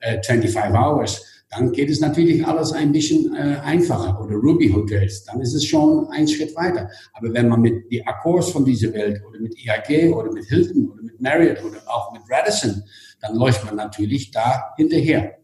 [0.00, 5.24] äh, 25 Hours, dann geht es natürlich alles ein bisschen äh, einfacher oder Ruby Hotels,
[5.24, 6.88] dann ist es schon ein Schritt weiter.
[7.12, 10.88] Aber wenn man mit die Accords von dieser Welt oder mit IAG oder mit Hilton
[10.88, 12.82] oder mit Marriott oder auch mit Radisson
[13.22, 15.38] dann läuft man natürlich da hinterher.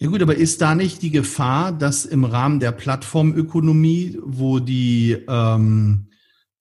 [0.00, 5.16] Ja gut, aber ist da nicht die Gefahr, dass im Rahmen der Plattformökonomie, wo die,
[5.28, 6.06] ähm,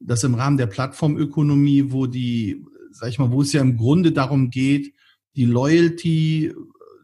[0.04, 4.12] dass im Rahmen der Plattformökonomie, wo die, sag ich mal, wo es ja im Grunde
[4.12, 4.94] darum geht,
[5.36, 6.54] die Loyalty,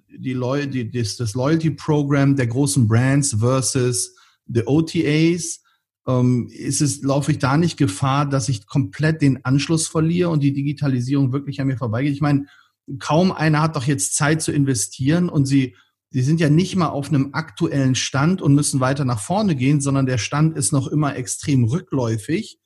[0.10, 4.16] die Loyalty, das, das Loyalty Program der großen Brands versus
[4.48, 5.62] the OTAs,
[6.08, 10.42] ähm, ist es, laufe ich da nicht Gefahr, dass ich komplett den Anschluss verliere und
[10.42, 12.14] die Digitalisierung wirklich an mir vorbeigeht?
[12.14, 12.46] Ich meine,
[13.00, 15.76] kaum einer hat doch jetzt Zeit zu investieren und sie,
[16.10, 19.82] sie sind ja nicht mal auf einem aktuellen Stand und müssen weiter nach vorne gehen,
[19.82, 22.60] sondern der Stand ist noch immer extrem rückläufig.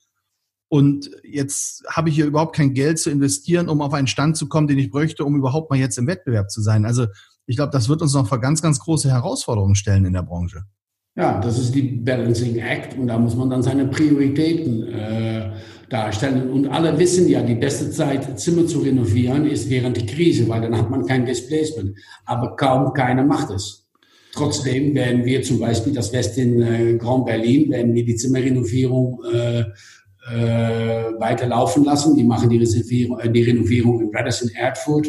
[0.72, 4.48] Und jetzt habe ich hier überhaupt kein Geld zu investieren, um auf einen Stand zu
[4.48, 6.86] kommen, den ich bräuchte, um überhaupt mal jetzt im Wettbewerb zu sein.
[6.86, 7.08] Also
[7.44, 10.62] ich glaube, das wird uns noch vor ganz, ganz große Herausforderungen stellen in der Branche.
[11.14, 15.52] Ja, das ist die Balancing Act und da muss man dann seine Prioritäten äh,
[15.90, 16.50] darstellen.
[16.50, 20.62] Und alle wissen ja, die beste Zeit, Zimmer zu renovieren, ist während der Krise, weil
[20.62, 21.98] dann hat man kein Displacement.
[22.24, 23.90] Aber kaum keiner macht es.
[24.32, 29.22] Trotzdem werden wir zum Beispiel das West in äh, Grand Berlin, werden wir die Zimmerrenovierung
[29.30, 29.64] äh,
[30.30, 32.16] äh, weiterlaufen lassen.
[32.16, 35.08] Die machen die, Reservierung, äh, die Renovierung in Radisson Erfurt.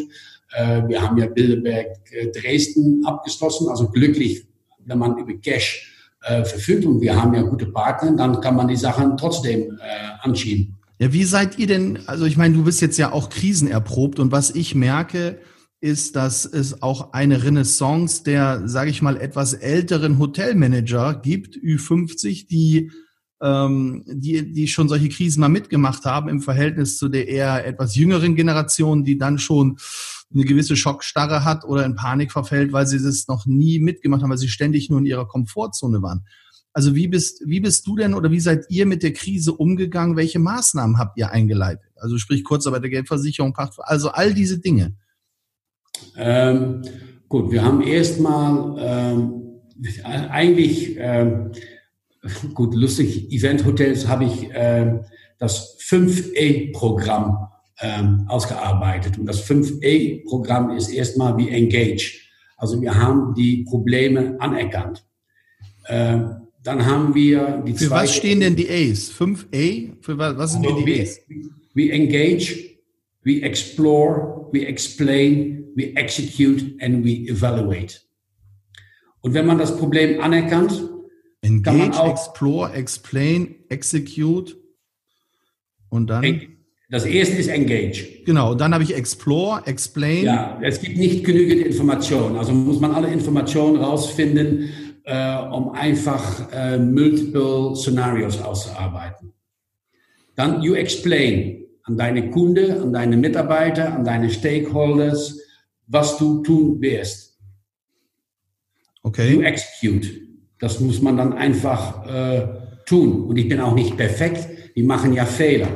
[0.52, 3.68] Äh, wir haben ja Bilderberg äh, Dresden abgeschlossen.
[3.68, 4.46] Also glücklich,
[4.84, 5.90] wenn man über Cash
[6.22, 10.22] äh, verfügt und wir haben ja gute Partner, dann kann man die Sachen trotzdem äh,
[10.22, 10.76] anschieben.
[10.98, 14.32] Ja, wie seid ihr denn, also ich meine, du bist jetzt ja auch krisenerprobt und
[14.32, 15.38] was ich merke,
[15.80, 22.48] ist, dass es auch eine Renaissance der, sage ich mal, etwas älteren Hotelmanager gibt, Ü50,
[22.48, 22.90] die,
[23.44, 27.94] ähm, die, die schon solche Krisen mal mitgemacht haben im Verhältnis zu der eher etwas
[27.94, 29.76] jüngeren Generation, die dann schon
[30.32, 34.30] eine gewisse Schockstarre hat oder in Panik verfällt, weil sie das noch nie mitgemacht haben,
[34.30, 36.24] weil sie ständig nur in ihrer Komfortzone waren.
[36.72, 40.16] Also wie bist, wie bist du denn oder wie seid ihr mit der Krise umgegangen?
[40.16, 41.92] Welche Maßnahmen habt ihr eingeleitet?
[41.96, 44.96] Also sprich Kurzarbeitergeldversicherung, also all diese Dinge.
[46.16, 46.82] Ähm,
[47.28, 49.44] gut, wir haben erstmal ähm,
[50.04, 51.52] eigentlich, ähm,
[52.54, 55.00] gut, lustig, Event-Hotels habe ich äh,
[55.38, 57.48] das 5E-Programm
[57.80, 59.18] ähm, ausgearbeitet.
[59.18, 62.20] Und das 5E-Programm ist erstmal wie Engage.
[62.56, 65.04] Also wir haben die Probleme anerkannt.
[65.88, 69.12] Ähm, dann haben wir die Für was stehen denn die A's?
[69.12, 69.92] 5A?
[70.00, 71.20] Für was, was sind also die A's?
[71.74, 72.78] We engage,
[73.22, 78.00] we explore, we explain, we execute and we evaluate.
[79.20, 80.88] Und wenn man das Problem anerkannt,
[81.44, 84.56] Engage, auch explore, explain, execute
[85.90, 86.54] und dann
[86.90, 88.22] das erste ist Engage.
[88.24, 90.26] Genau, dann habe ich Explore, Explain.
[90.26, 92.36] Ja, es gibt nicht genügend Informationen.
[92.36, 94.68] Also muss man alle Informationen rausfinden,
[95.04, 99.32] äh, um einfach äh, multiple Szenarios auszuarbeiten.
[100.36, 105.40] Dann you explain an deine Kunde, an deine Mitarbeiter, an deine Stakeholders,
[105.86, 107.38] was du tun wirst.
[109.02, 109.34] Okay.
[109.34, 110.23] You execute.
[110.58, 112.46] Das muss man dann einfach äh,
[112.86, 113.24] tun.
[113.24, 114.48] Und ich bin auch nicht perfekt.
[114.76, 115.68] Die machen ja Fehler.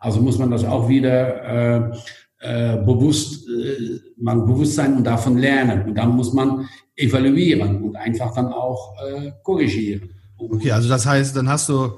[0.00, 1.96] Also muss man das auch wieder äh,
[2.40, 5.88] äh, bewusst, äh, man bewusst sein und davon lernen.
[5.88, 10.10] Und dann muss man evaluieren und einfach dann auch äh, korrigieren.
[10.36, 11.92] Okay, also das heißt, dann hast du,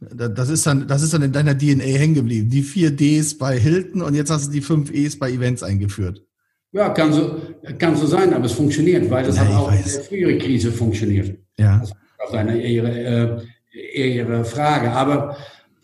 [0.00, 2.50] das ist dann, das ist dann in deiner DNA hängen geblieben.
[2.50, 6.22] Die vier Ds bei Hilton und jetzt hast du die fünf E's bei Events eingeführt.
[6.72, 7.36] Ja, kann so,
[7.78, 9.92] kann so sein, aber es funktioniert, weil das Ja, hat auch in weiß.
[9.94, 11.36] der früheren Krise funktioniert.
[11.60, 11.78] Ja.
[11.78, 13.42] Das ist auf deine ihre,
[13.72, 14.90] äh, ihre Frage.
[14.92, 15.36] Aber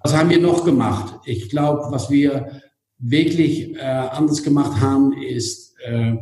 [0.03, 1.21] was haben wir noch gemacht?
[1.25, 2.61] Ich glaube, was wir
[2.99, 6.17] wirklich äh, anders gemacht haben, ist, äh,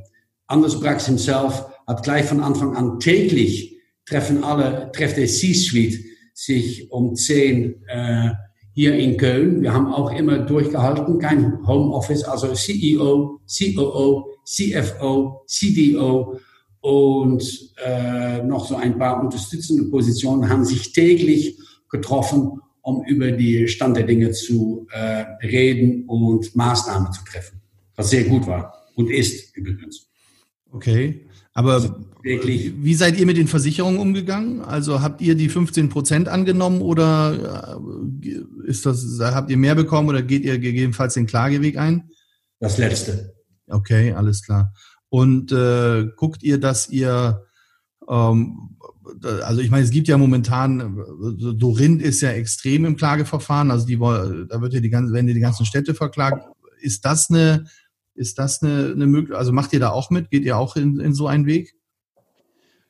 [0.47, 5.99] Anders Brax himself hat gleich von Anfang an täglich treffen alle, trefft der C-Suite
[6.35, 8.31] sich um 10 äh,
[8.75, 9.63] hier in Köln.
[9.63, 16.39] Wir haben auch immer durchgehalten, kein Homeoffice, also CEO, COO, CFO, CDO
[16.85, 23.69] und äh, noch so ein paar unterstützende Positionen haben sich täglich getroffen, um über die
[23.69, 27.63] Stand der Dinge zu äh, reden und Maßnahmen zu treffen,
[27.97, 30.11] was sehr gut war und ist übrigens.
[30.73, 31.27] Okay.
[31.55, 32.75] Aber Wirklich.
[32.77, 34.61] wie seid ihr mit den Versicherungen umgegangen?
[34.61, 37.81] Also habt ihr die 15 Prozent angenommen oder
[38.23, 42.11] äh, ist das, habt ihr mehr bekommen oder geht ihr gegebenenfalls den Klageweg ein?
[42.61, 43.33] Das Letzte.
[43.69, 44.75] Okay, alles klar.
[45.15, 47.45] Und äh, guckt ihr, dass ihr,
[48.09, 48.77] ähm,
[49.45, 53.87] also ich meine, es gibt ja momentan, äh, Dorint ist ja extrem im Klageverfahren, also
[53.87, 56.45] die, da wird ja die ganze, werden ja die ganzen Städte verklagt.
[56.81, 57.67] Ist das eine,
[58.17, 60.33] ist das eine, eine Möglichkeit, also macht ihr da auch mit?
[60.33, 61.73] Geht ihr auch in, in so einen Weg?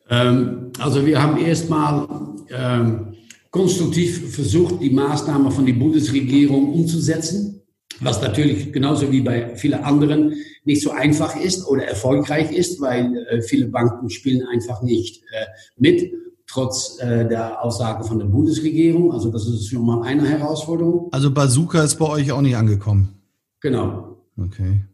[0.09, 2.09] Ähm, also wir haben erstmal
[2.49, 3.17] ähm,
[3.51, 7.61] konstruktiv versucht, die Maßnahmen von der Bundesregierung umzusetzen,
[8.01, 13.17] was natürlich genauso wie bei vielen anderen nicht so einfach ist oder erfolgreich ist, weil
[13.29, 16.13] äh, viele Banken spielen einfach nicht äh, mit,
[16.47, 19.13] trotz äh, der Aussage von der Bundesregierung.
[19.13, 21.09] Also das ist schon mal eine Herausforderung.
[21.13, 23.15] Also Bazooka ist bei euch auch nicht angekommen.
[23.61, 24.19] Genau.
[24.37, 24.85] Okay.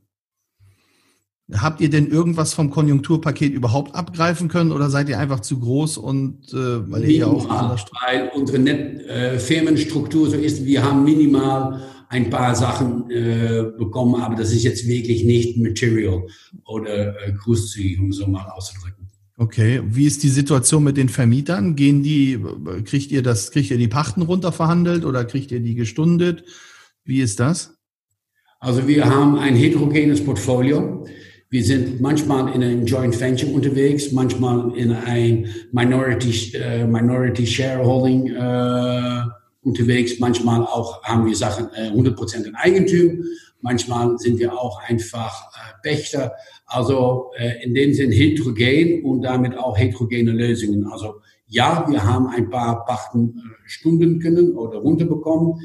[1.53, 5.99] Habt ihr denn irgendwas vom Konjunkturpaket überhaupt abgreifen können oder seid ihr einfach zu groß
[5.99, 11.03] und äh, weil ihr ja auch weil unsere Net äh, Firmenstruktur so ist, wir haben
[11.03, 16.27] minimal ein paar Sachen äh, bekommen, aber das ist jetzt wirklich nicht material
[16.66, 19.09] oder äh, großzügig, um so mal auszudrücken.
[19.37, 21.77] Okay, wie ist die Situation mit den Vermietern?
[21.77, 22.38] Gehen die,
[22.85, 26.44] kriegt ihr das, kriegt ihr die Pachten runterverhandelt oder kriegt ihr die gestundet?
[27.05, 27.79] Wie ist das?
[28.59, 31.07] Also wir haben ein heterogenes Portfolio.
[31.49, 38.35] Wir sind manchmal in einem Joint Venture unterwegs, manchmal in ein Minority, äh, Minority Shareholding
[38.35, 39.23] äh,
[39.62, 43.25] unterwegs, manchmal auch haben wir Sachen äh, 100% in Eigentum,
[43.61, 46.33] manchmal sind wir auch einfach äh, Pächter.
[46.66, 50.87] Also äh, in dem Sinn heterogen und damit auch heterogene Lösungen.
[50.87, 55.61] Also ja, wir haben ein paar Pachten äh, Stunden können oder runterbekommen.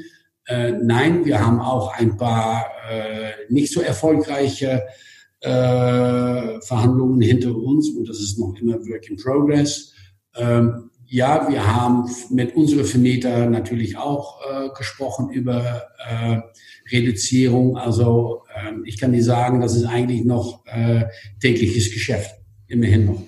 [0.46, 4.82] Äh, nein, wir haben auch ein paar äh, nicht so erfolgreiche
[5.40, 9.92] äh, Verhandlungen hinter uns und das ist noch immer Work in Progress.
[10.34, 16.40] Ähm, ja, wir haben mit unseren Vermieter natürlich auch äh, gesprochen über äh,
[16.90, 17.76] Reduzierung.
[17.76, 21.04] Also ähm, ich kann dir sagen, das ist eigentlich noch äh,
[21.40, 22.30] tägliches Geschäft,
[22.68, 23.22] immerhin noch.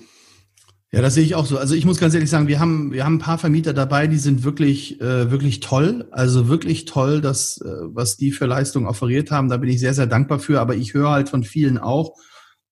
[0.91, 1.59] Ja, das sehe ich auch so.
[1.59, 4.17] Also ich muss ganz ehrlich sagen, wir haben, wir haben ein paar Vermieter dabei, die
[4.17, 6.07] sind wirklich, äh, wirklich toll.
[6.09, 9.49] Also wirklich toll, dass, äh, was die für Leistungen offeriert haben.
[9.49, 10.59] Da bin ich sehr, sehr dankbar für.
[10.59, 12.15] Aber ich höre halt von vielen auch,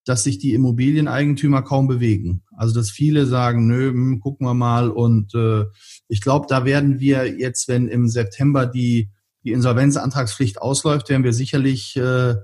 [0.08, 2.44] dass sich die Immobilieneigentümer kaum bewegen.
[2.56, 4.90] Also dass viele sagen, nö, hm, gucken wir mal.
[4.90, 5.66] Und äh,
[6.08, 9.10] ich glaube, da werden wir jetzt, wenn im September die,
[9.44, 12.36] die Insolvenzantragspflicht ausläuft, werden wir sicherlich äh,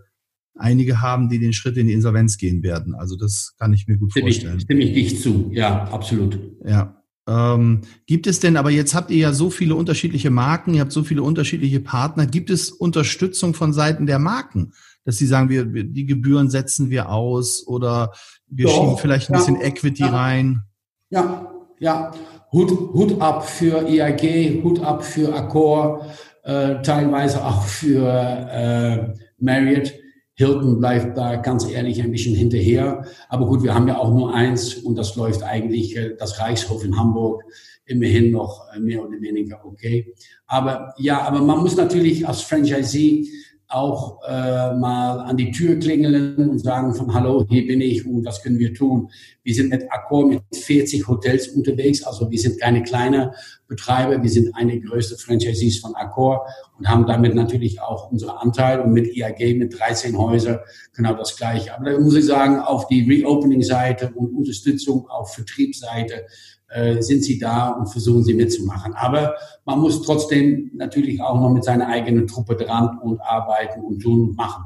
[0.56, 2.96] einige haben, die den Schritt in die Insolvenz gehen werden.
[2.96, 4.60] Also das kann ich mir gut Stimme ich, vorstellen.
[4.60, 6.38] stimme ich dich zu, ja, absolut.
[6.66, 7.02] Ja.
[7.26, 10.92] Ähm, gibt es denn, aber jetzt habt ihr ja so viele unterschiedliche Marken, ihr habt
[10.92, 12.26] so viele unterschiedliche Partner.
[12.26, 14.74] Gibt es Unterstützung von Seiten der Marken,
[15.06, 18.14] dass sie sagen, wir, wir die Gebühren setzen wir aus oder
[18.48, 20.10] wir Doch, schieben vielleicht ein ja, bisschen Equity ja.
[20.10, 20.62] rein?
[21.10, 22.12] Ja, ja.
[22.52, 26.06] Hut, Hut ab für IAG, Hut ab für Accor,
[26.44, 29.94] äh, teilweise auch für äh, Marriott.
[30.36, 33.06] Hilton bleibt da ganz ehrlich ein bisschen hinterher.
[33.30, 36.84] Aber gut, wir haben ja auch nur eins und das läuft eigentlich, äh, das Reichshof
[36.84, 37.44] in Hamburg,
[37.86, 40.14] immerhin noch äh, mehr oder weniger okay.
[40.46, 43.28] Aber ja, aber man muss natürlich als Franchisee
[43.74, 48.24] auch äh, mal an die Tür klingeln und sagen von Hallo, hier bin ich und
[48.24, 49.10] was können wir tun.
[49.44, 53.34] Wir sind mit Accor mit 40 Hotels unterwegs, also wir sind keine kleine
[53.68, 56.46] Betreiber, wir sind eine größte Franchisees von Accor
[56.78, 60.60] und haben damit natürlich auch unsere Anteil und mit IAG mit 13 Häusern
[60.94, 61.76] genau das gleiche.
[61.76, 66.26] Aber da muss ich sagen, auf die Reopening-Seite und Unterstützung auf Vertriebsseite
[66.74, 68.94] äh, sind sie da und versuchen sie mitzumachen.
[68.94, 74.00] Aber man muss trotzdem natürlich auch noch mit seiner eigenen Truppe dran und arbeiten und
[74.00, 74.66] tun und machen.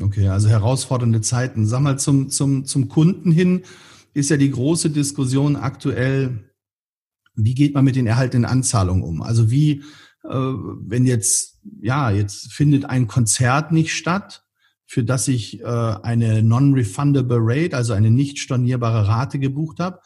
[0.00, 1.66] Okay, also herausfordernde Zeiten.
[1.66, 3.62] Sag mal, zum, zum, zum Kunden hin
[4.14, 6.50] ist ja die große Diskussion aktuell,
[7.34, 9.22] wie geht man mit den erhaltenen Anzahlungen um?
[9.22, 9.82] Also wie,
[10.24, 14.44] äh, wenn jetzt, ja, jetzt findet ein Konzert nicht statt,
[14.86, 20.00] für das ich äh, eine non-refundable Rate, also eine nicht stornierbare Rate gebucht habe,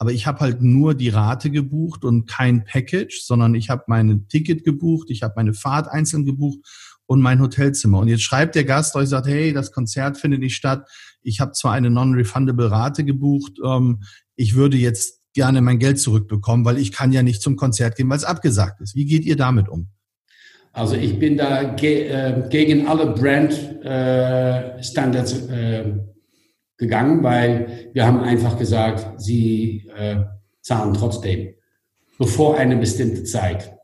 [0.00, 4.26] aber ich habe halt nur die Rate gebucht und kein Package, sondern ich habe mein
[4.28, 6.60] Ticket gebucht, ich habe meine Fahrt einzeln gebucht
[7.04, 7.98] und mein Hotelzimmer.
[7.98, 10.88] Und jetzt schreibt der Gast euch, sagt, hey, das Konzert findet nicht statt.
[11.20, 14.02] Ich habe zwar eine non-refundable Rate gebucht, ähm,
[14.36, 18.08] ich würde jetzt gerne mein Geld zurückbekommen, weil ich kann ja nicht zum Konzert gehen,
[18.08, 18.94] weil es abgesagt ist.
[18.94, 19.88] Wie geht ihr damit um?
[20.72, 25.92] Also ich bin da ge äh, gegen alle Brand-Standards äh, äh,
[26.80, 30.16] gegangen, weil wir haben einfach gesagt, sie äh,
[30.62, 31.54] zahlen trotzdem,
[32.18, 33.76] bevor eine bestimmte Zeit.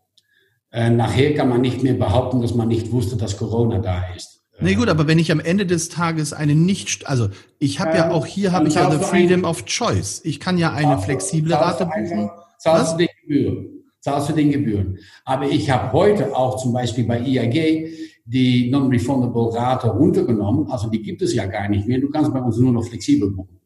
[0.72, 4.40] Äh, nachher kann man nicht mehr behaupten, dass man nicht wusste, dass Corona da ist.
[4.58, 7.28] Nee, gut, aber wenn ich am Ende des Tages eine nicht, also
[7.58, 10.22] ich habe ja, ja auch hier habe ich ja the freedom of choice.
[10.24, 12.30] Ich kann ja eine flexible Rate buchen.
[12.58, 13.66] Zahlst du den Gebühren.
[14.00, 14.98] Zahlst du den Gebühren.
[15.26, 17.90] Aber ich habe heute auch zum Beispiel bei IAG
[18.26, 20.70] die Non-Refundable Rate runtergenommen.
[20.70, 22.00] Also die gibt es ja gar nicht mehr.
[22.00, 23.60] Du kannst bei uns nur noch flexibel buchen.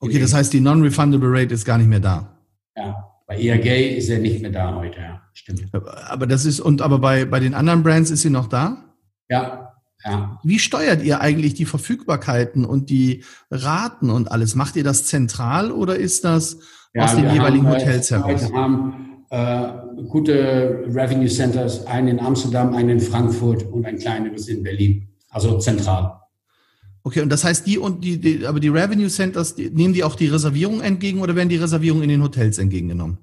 [0.00, 2.38] Okay, das heißt, die Non-Refundable Rate ist gar nicht mehr da.
[2.74, 2.96] Ja,
[3.26, 5.22] bei ERG ist er nicht mehr da heute, ja.
[5.34, 5.70] Stimmt.
[5.72, 8.96] Aber das ist, und aber bei, bei den anderen Brands ist sie noch da?
[9.28, 10.38] Ja, ja.
[10.42, 14.54] Wie steuert ihr eigentlich die Verfügbarkeiten und die Raten und alles?
[14.54, 16.58] Macht ihr das zentral oder ist das
[16.94, 18.50] ja, aus den jeweiligen haben, Hotels heraus?
[18.50, 19.68] Wir haben äh,
[20.08, 25.58] gute Revenue Centers, einen in Amsterdam, einen in Frankfurt und ein kleineres in Berlin, also
[25.58, 26.20] zentral.
[27.02, 30.04] Okay, und das heißt, die und die, die aber die Revenue Centers, die, nehmen die
[30.04, 33.18] auch die Reservierungen entgegen oder werden die Reservierungen in den Hotels entgegengenommen?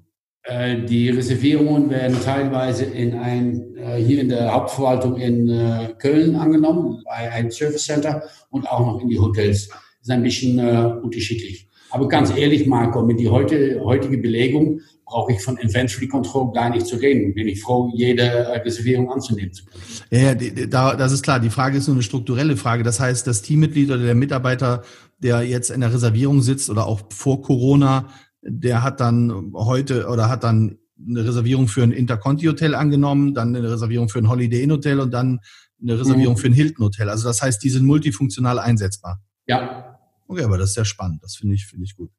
[0.48, 6.36] Äh, die Reservierungen werden teilweise in ein, äh, hier in der Hauptverwaltung in äh, Köln
[6.36, 9.68] angenommen, bei einem Service Center und auch noch in die Hotels.
[9.68, 10.58] Das ist ein bisschen
[11.02, 11.67] unterschiedlich.
[11.90, 16.70] Aber ganz ehrlich, Marco, mit die heute, heutige Belegung brauche ich von Inventory Control gar
[16.70, 17.34] nicht zu reden.
[17.34, 18.24] Bin ich froh, jede
[18.64, 19.82] Reservierung anzunehmen zu können.
[20.10, 21.40] Ja, ja, das ist klar.
[21.40, 22.82] Die Frage ist nur eine strukturelle Frage.
[22.82, 24.82] Das heißt, das Teammitglied oder der Mitarbeiter,
[25.18, 28.08] der jetzt in der Reservierung sitzt oder auch vor Corona,
[28.42, 33.70] der hat dann heute oder hat dann eine Reservierung für ein Interconti-Hotel angenommen, dann eine
[33.70, 35.40] Reservierung für ein Holiday Inn Hotel und dann
[35.80, 36.38] eine Reservierung mhm.
[36.38, 37.08] für ein Hilton Hotel.
[37.08, 39.22] Also das heißt, die sind multifunktional einsetzbar.
[39.46, 39.87] Ja.
[40.28, 41.22] Okay, aber das ist sehr spannend.
[41.24, 42.10] Das finde ich, finde ich gut.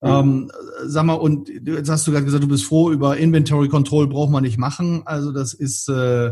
[0.00, 0.50] Ähm,
[0.84, 4.30] sag mal, und jetzt hast du gerade gesagt, du bist froh, über Inventory Control braucht
[4.30, 5.02] man nicht machen.
[5.04, 6.30] Also das ist, äh,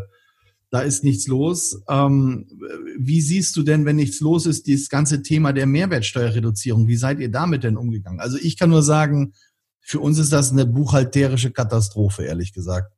[0.71, 1.83] da ist nichts los.
[1.89, 2.47] Ähm,
[2.99, 6.89] wie siehst du denn, wenn nichts los ist, dieses ganze Thema der Mehrwertsteuerreduzierung?
[6.89, 8.21] Wie seid ihr damit denn umgegangen?
[8.21, 9.35] Also ich kann nur sagen,
[9.81, 12.93] für uns ist das eine buchhalterische Katastrophe, ehrlich gesagt.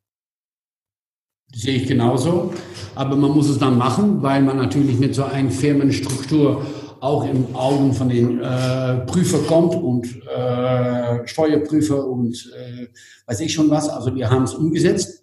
[1.54, 2.52] Sehe ich genauso.
[2.94, 6.66] Aber man muss es dann machen, weil man natürlich mit so einer Firmenstruktur
[7.00, 12.88] auch im Augen von den äh, Prüfer kommt und äh, Steuerprüfer und äh,
[13.26, 13.88] weiß ich schon was.
[13.88, 15.22] Also wir haben es umgesetzt.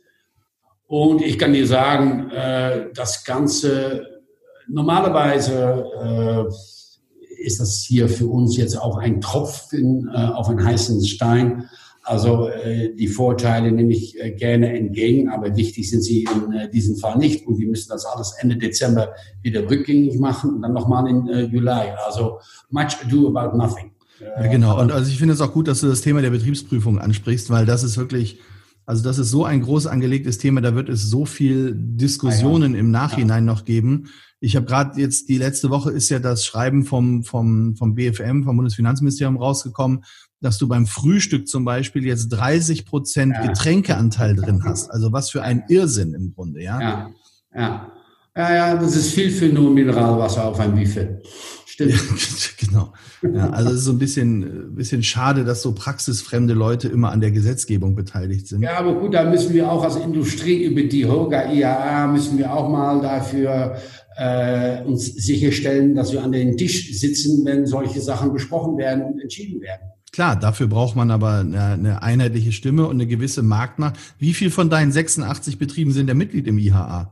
[0.86, 4.22] Und ich kann dir sagen, äh, das Ganze,
[4.68, 11.04] normalerweise äh, ist das hier für uns jetzt auch ein Tropfen äh, auf einen heißen
[11.04, 11.70] Stein.
[12.06, 16.70] Also äh, die Vorteile nehme ich äh, gerne entgegen, aber wichtig sind sie in äh,
[16.70, 17.48] diesem Fall nicht.
[17.48, 21.44] Und wir müssen das alles Ende Dezember wieder rückgängig machen und dann nochmal in äh,
[21.44, 21.70] Juli.
[22.06, 22.40] Also
[22.70, 23.94] much ado about nothing.
[24.20, 24.80] Ja, genau.
[24.80, 27.66] Und also ich finde es auch gut, dass du das Thema der Betriebsprüfung ansprichst, weil
[27.66, 28.40] das ist wirklich,
[28.86, 32.76] also das ist so ein groß angelegtes Thema, da wird es so viel Diskussionen ah,
[32.76, 32.80] ja.
[32.82, 33.54] im Nachhinein ja.
[33.54, 34.10] noch geben.
[34.42, 38.44] Ich habe gerade jetzt, die letzte Woche ist ja das Schreiben vom, vom, vom BFM,
[38.44, 40.04] vom Bundesfinanzministerium rausgekommen,
[40.44, 43.48] dass du beim Frühstück zum Beispiel jetzt 30 Prozent ja.
[43.48, 44.92] Getränkeanteil drin hast.
[44.92, 46.82] Also was für ein Irrsinn im Grunde, ja?
[46.82, 47.10] Ja,
[47.56, 47.92] ja.
[48.36, 51.22] Ja, ja, das ist viel für nur Mineralwasser auf ein Buffet.
[51.68, 51.92] Stimmt.
[51.92, 52.00] Ja,
[52.60, 52.94] genau.
[53.22, 57.22] Ja, also es ist so ein bisschen, bisschen schade, dass so praxisfremde Leute immer an
[57.22, 58.64] der Gesetzgebung beteiligt sind.
[58.64, 62.52] Ja, aber gut, da müssen wir auch als Industrie über die HOGA IAA müssen wir
[62.52, 63.78] auch mal dafür
[64.18, 69.22] äh, uns sicherstellen, dass wir an den Tisch sitzen, wenn solche Sachen besprochen werden und
[69.22, 69.93] entschieden werden.
[70.14, 73.96] Klar, dafür braucht man aber eine, eine, einheitliche Stimme und eine gewisse Marktmacht.
[74.20, 77.12] Wie viel von deinen 86 Betrieben sind der Mitglied im IHA?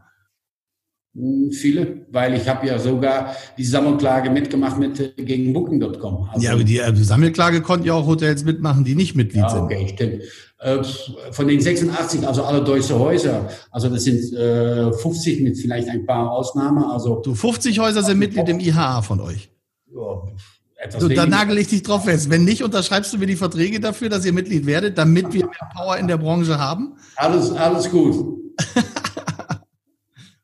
[1.16, 6.30] Hm, viele, weil ich habe ja sogar die Sammelklage mitgemacht mit äh, gegen Booking.com.
[6.32, 9.64] Also, ja, aber die äh, Sammelklage konnten ja auch Hotels mitmachen, die nicht Mitglied ja,
[9.64, 9.88] okay, sind.
[9.88, 10.24] Okay, stimmt.
[10.60, 15.90] Äh, von den 86, also alle deutsche Häuser, also das sind äh, 50 mit vielleicht
[15.90, 16.84] ein paar Ausnahmen.
[16.84, 19.50] Also du 50 Häuser sind Mitglied im IHA von euch.
[19.92, 20.22] Ja,
[20.82, 22.30] etwas du, da nagel ich dich drauf fest.
[22.30, 25.70] Wenn nicht, unterschreibst du mir die Verträge dafür, dass ihr Mitglied werdet, damit wir mehr
[25.76, 26.94] Power in der Branche haben?
[27.16, 28.40] Alles, alles gut.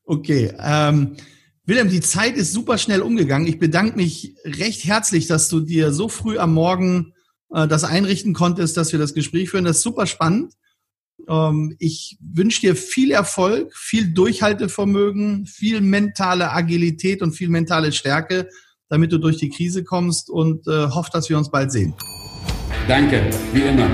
[0.07, 0.53] Okay.
[0.57, 1.17] Ähm,
[1.65, 3.45] Wilhelm, die Zeit ist super schnell umgegangen.
[3.45, 7.13] Ich bedanke mich recht herzlich, dass du dir so früh am Morgen
[7.53, 9.65] äh, das einrichten konntest, dass wir das Gespräch führen.
[9.65, 10.53] Das ist super spannend.
[11.27, 18.47] Ähm, ich wünsche dir viel Erfolg, viel Durchhaltevermögen, viel mentale Agilität und viel mentale Stärke,
[18.89, 21.93] damit du durch die Krise kommst und äh, hoffe, dass wir uns bald sehen.
[22.88, 23.89] Danke, wie immer.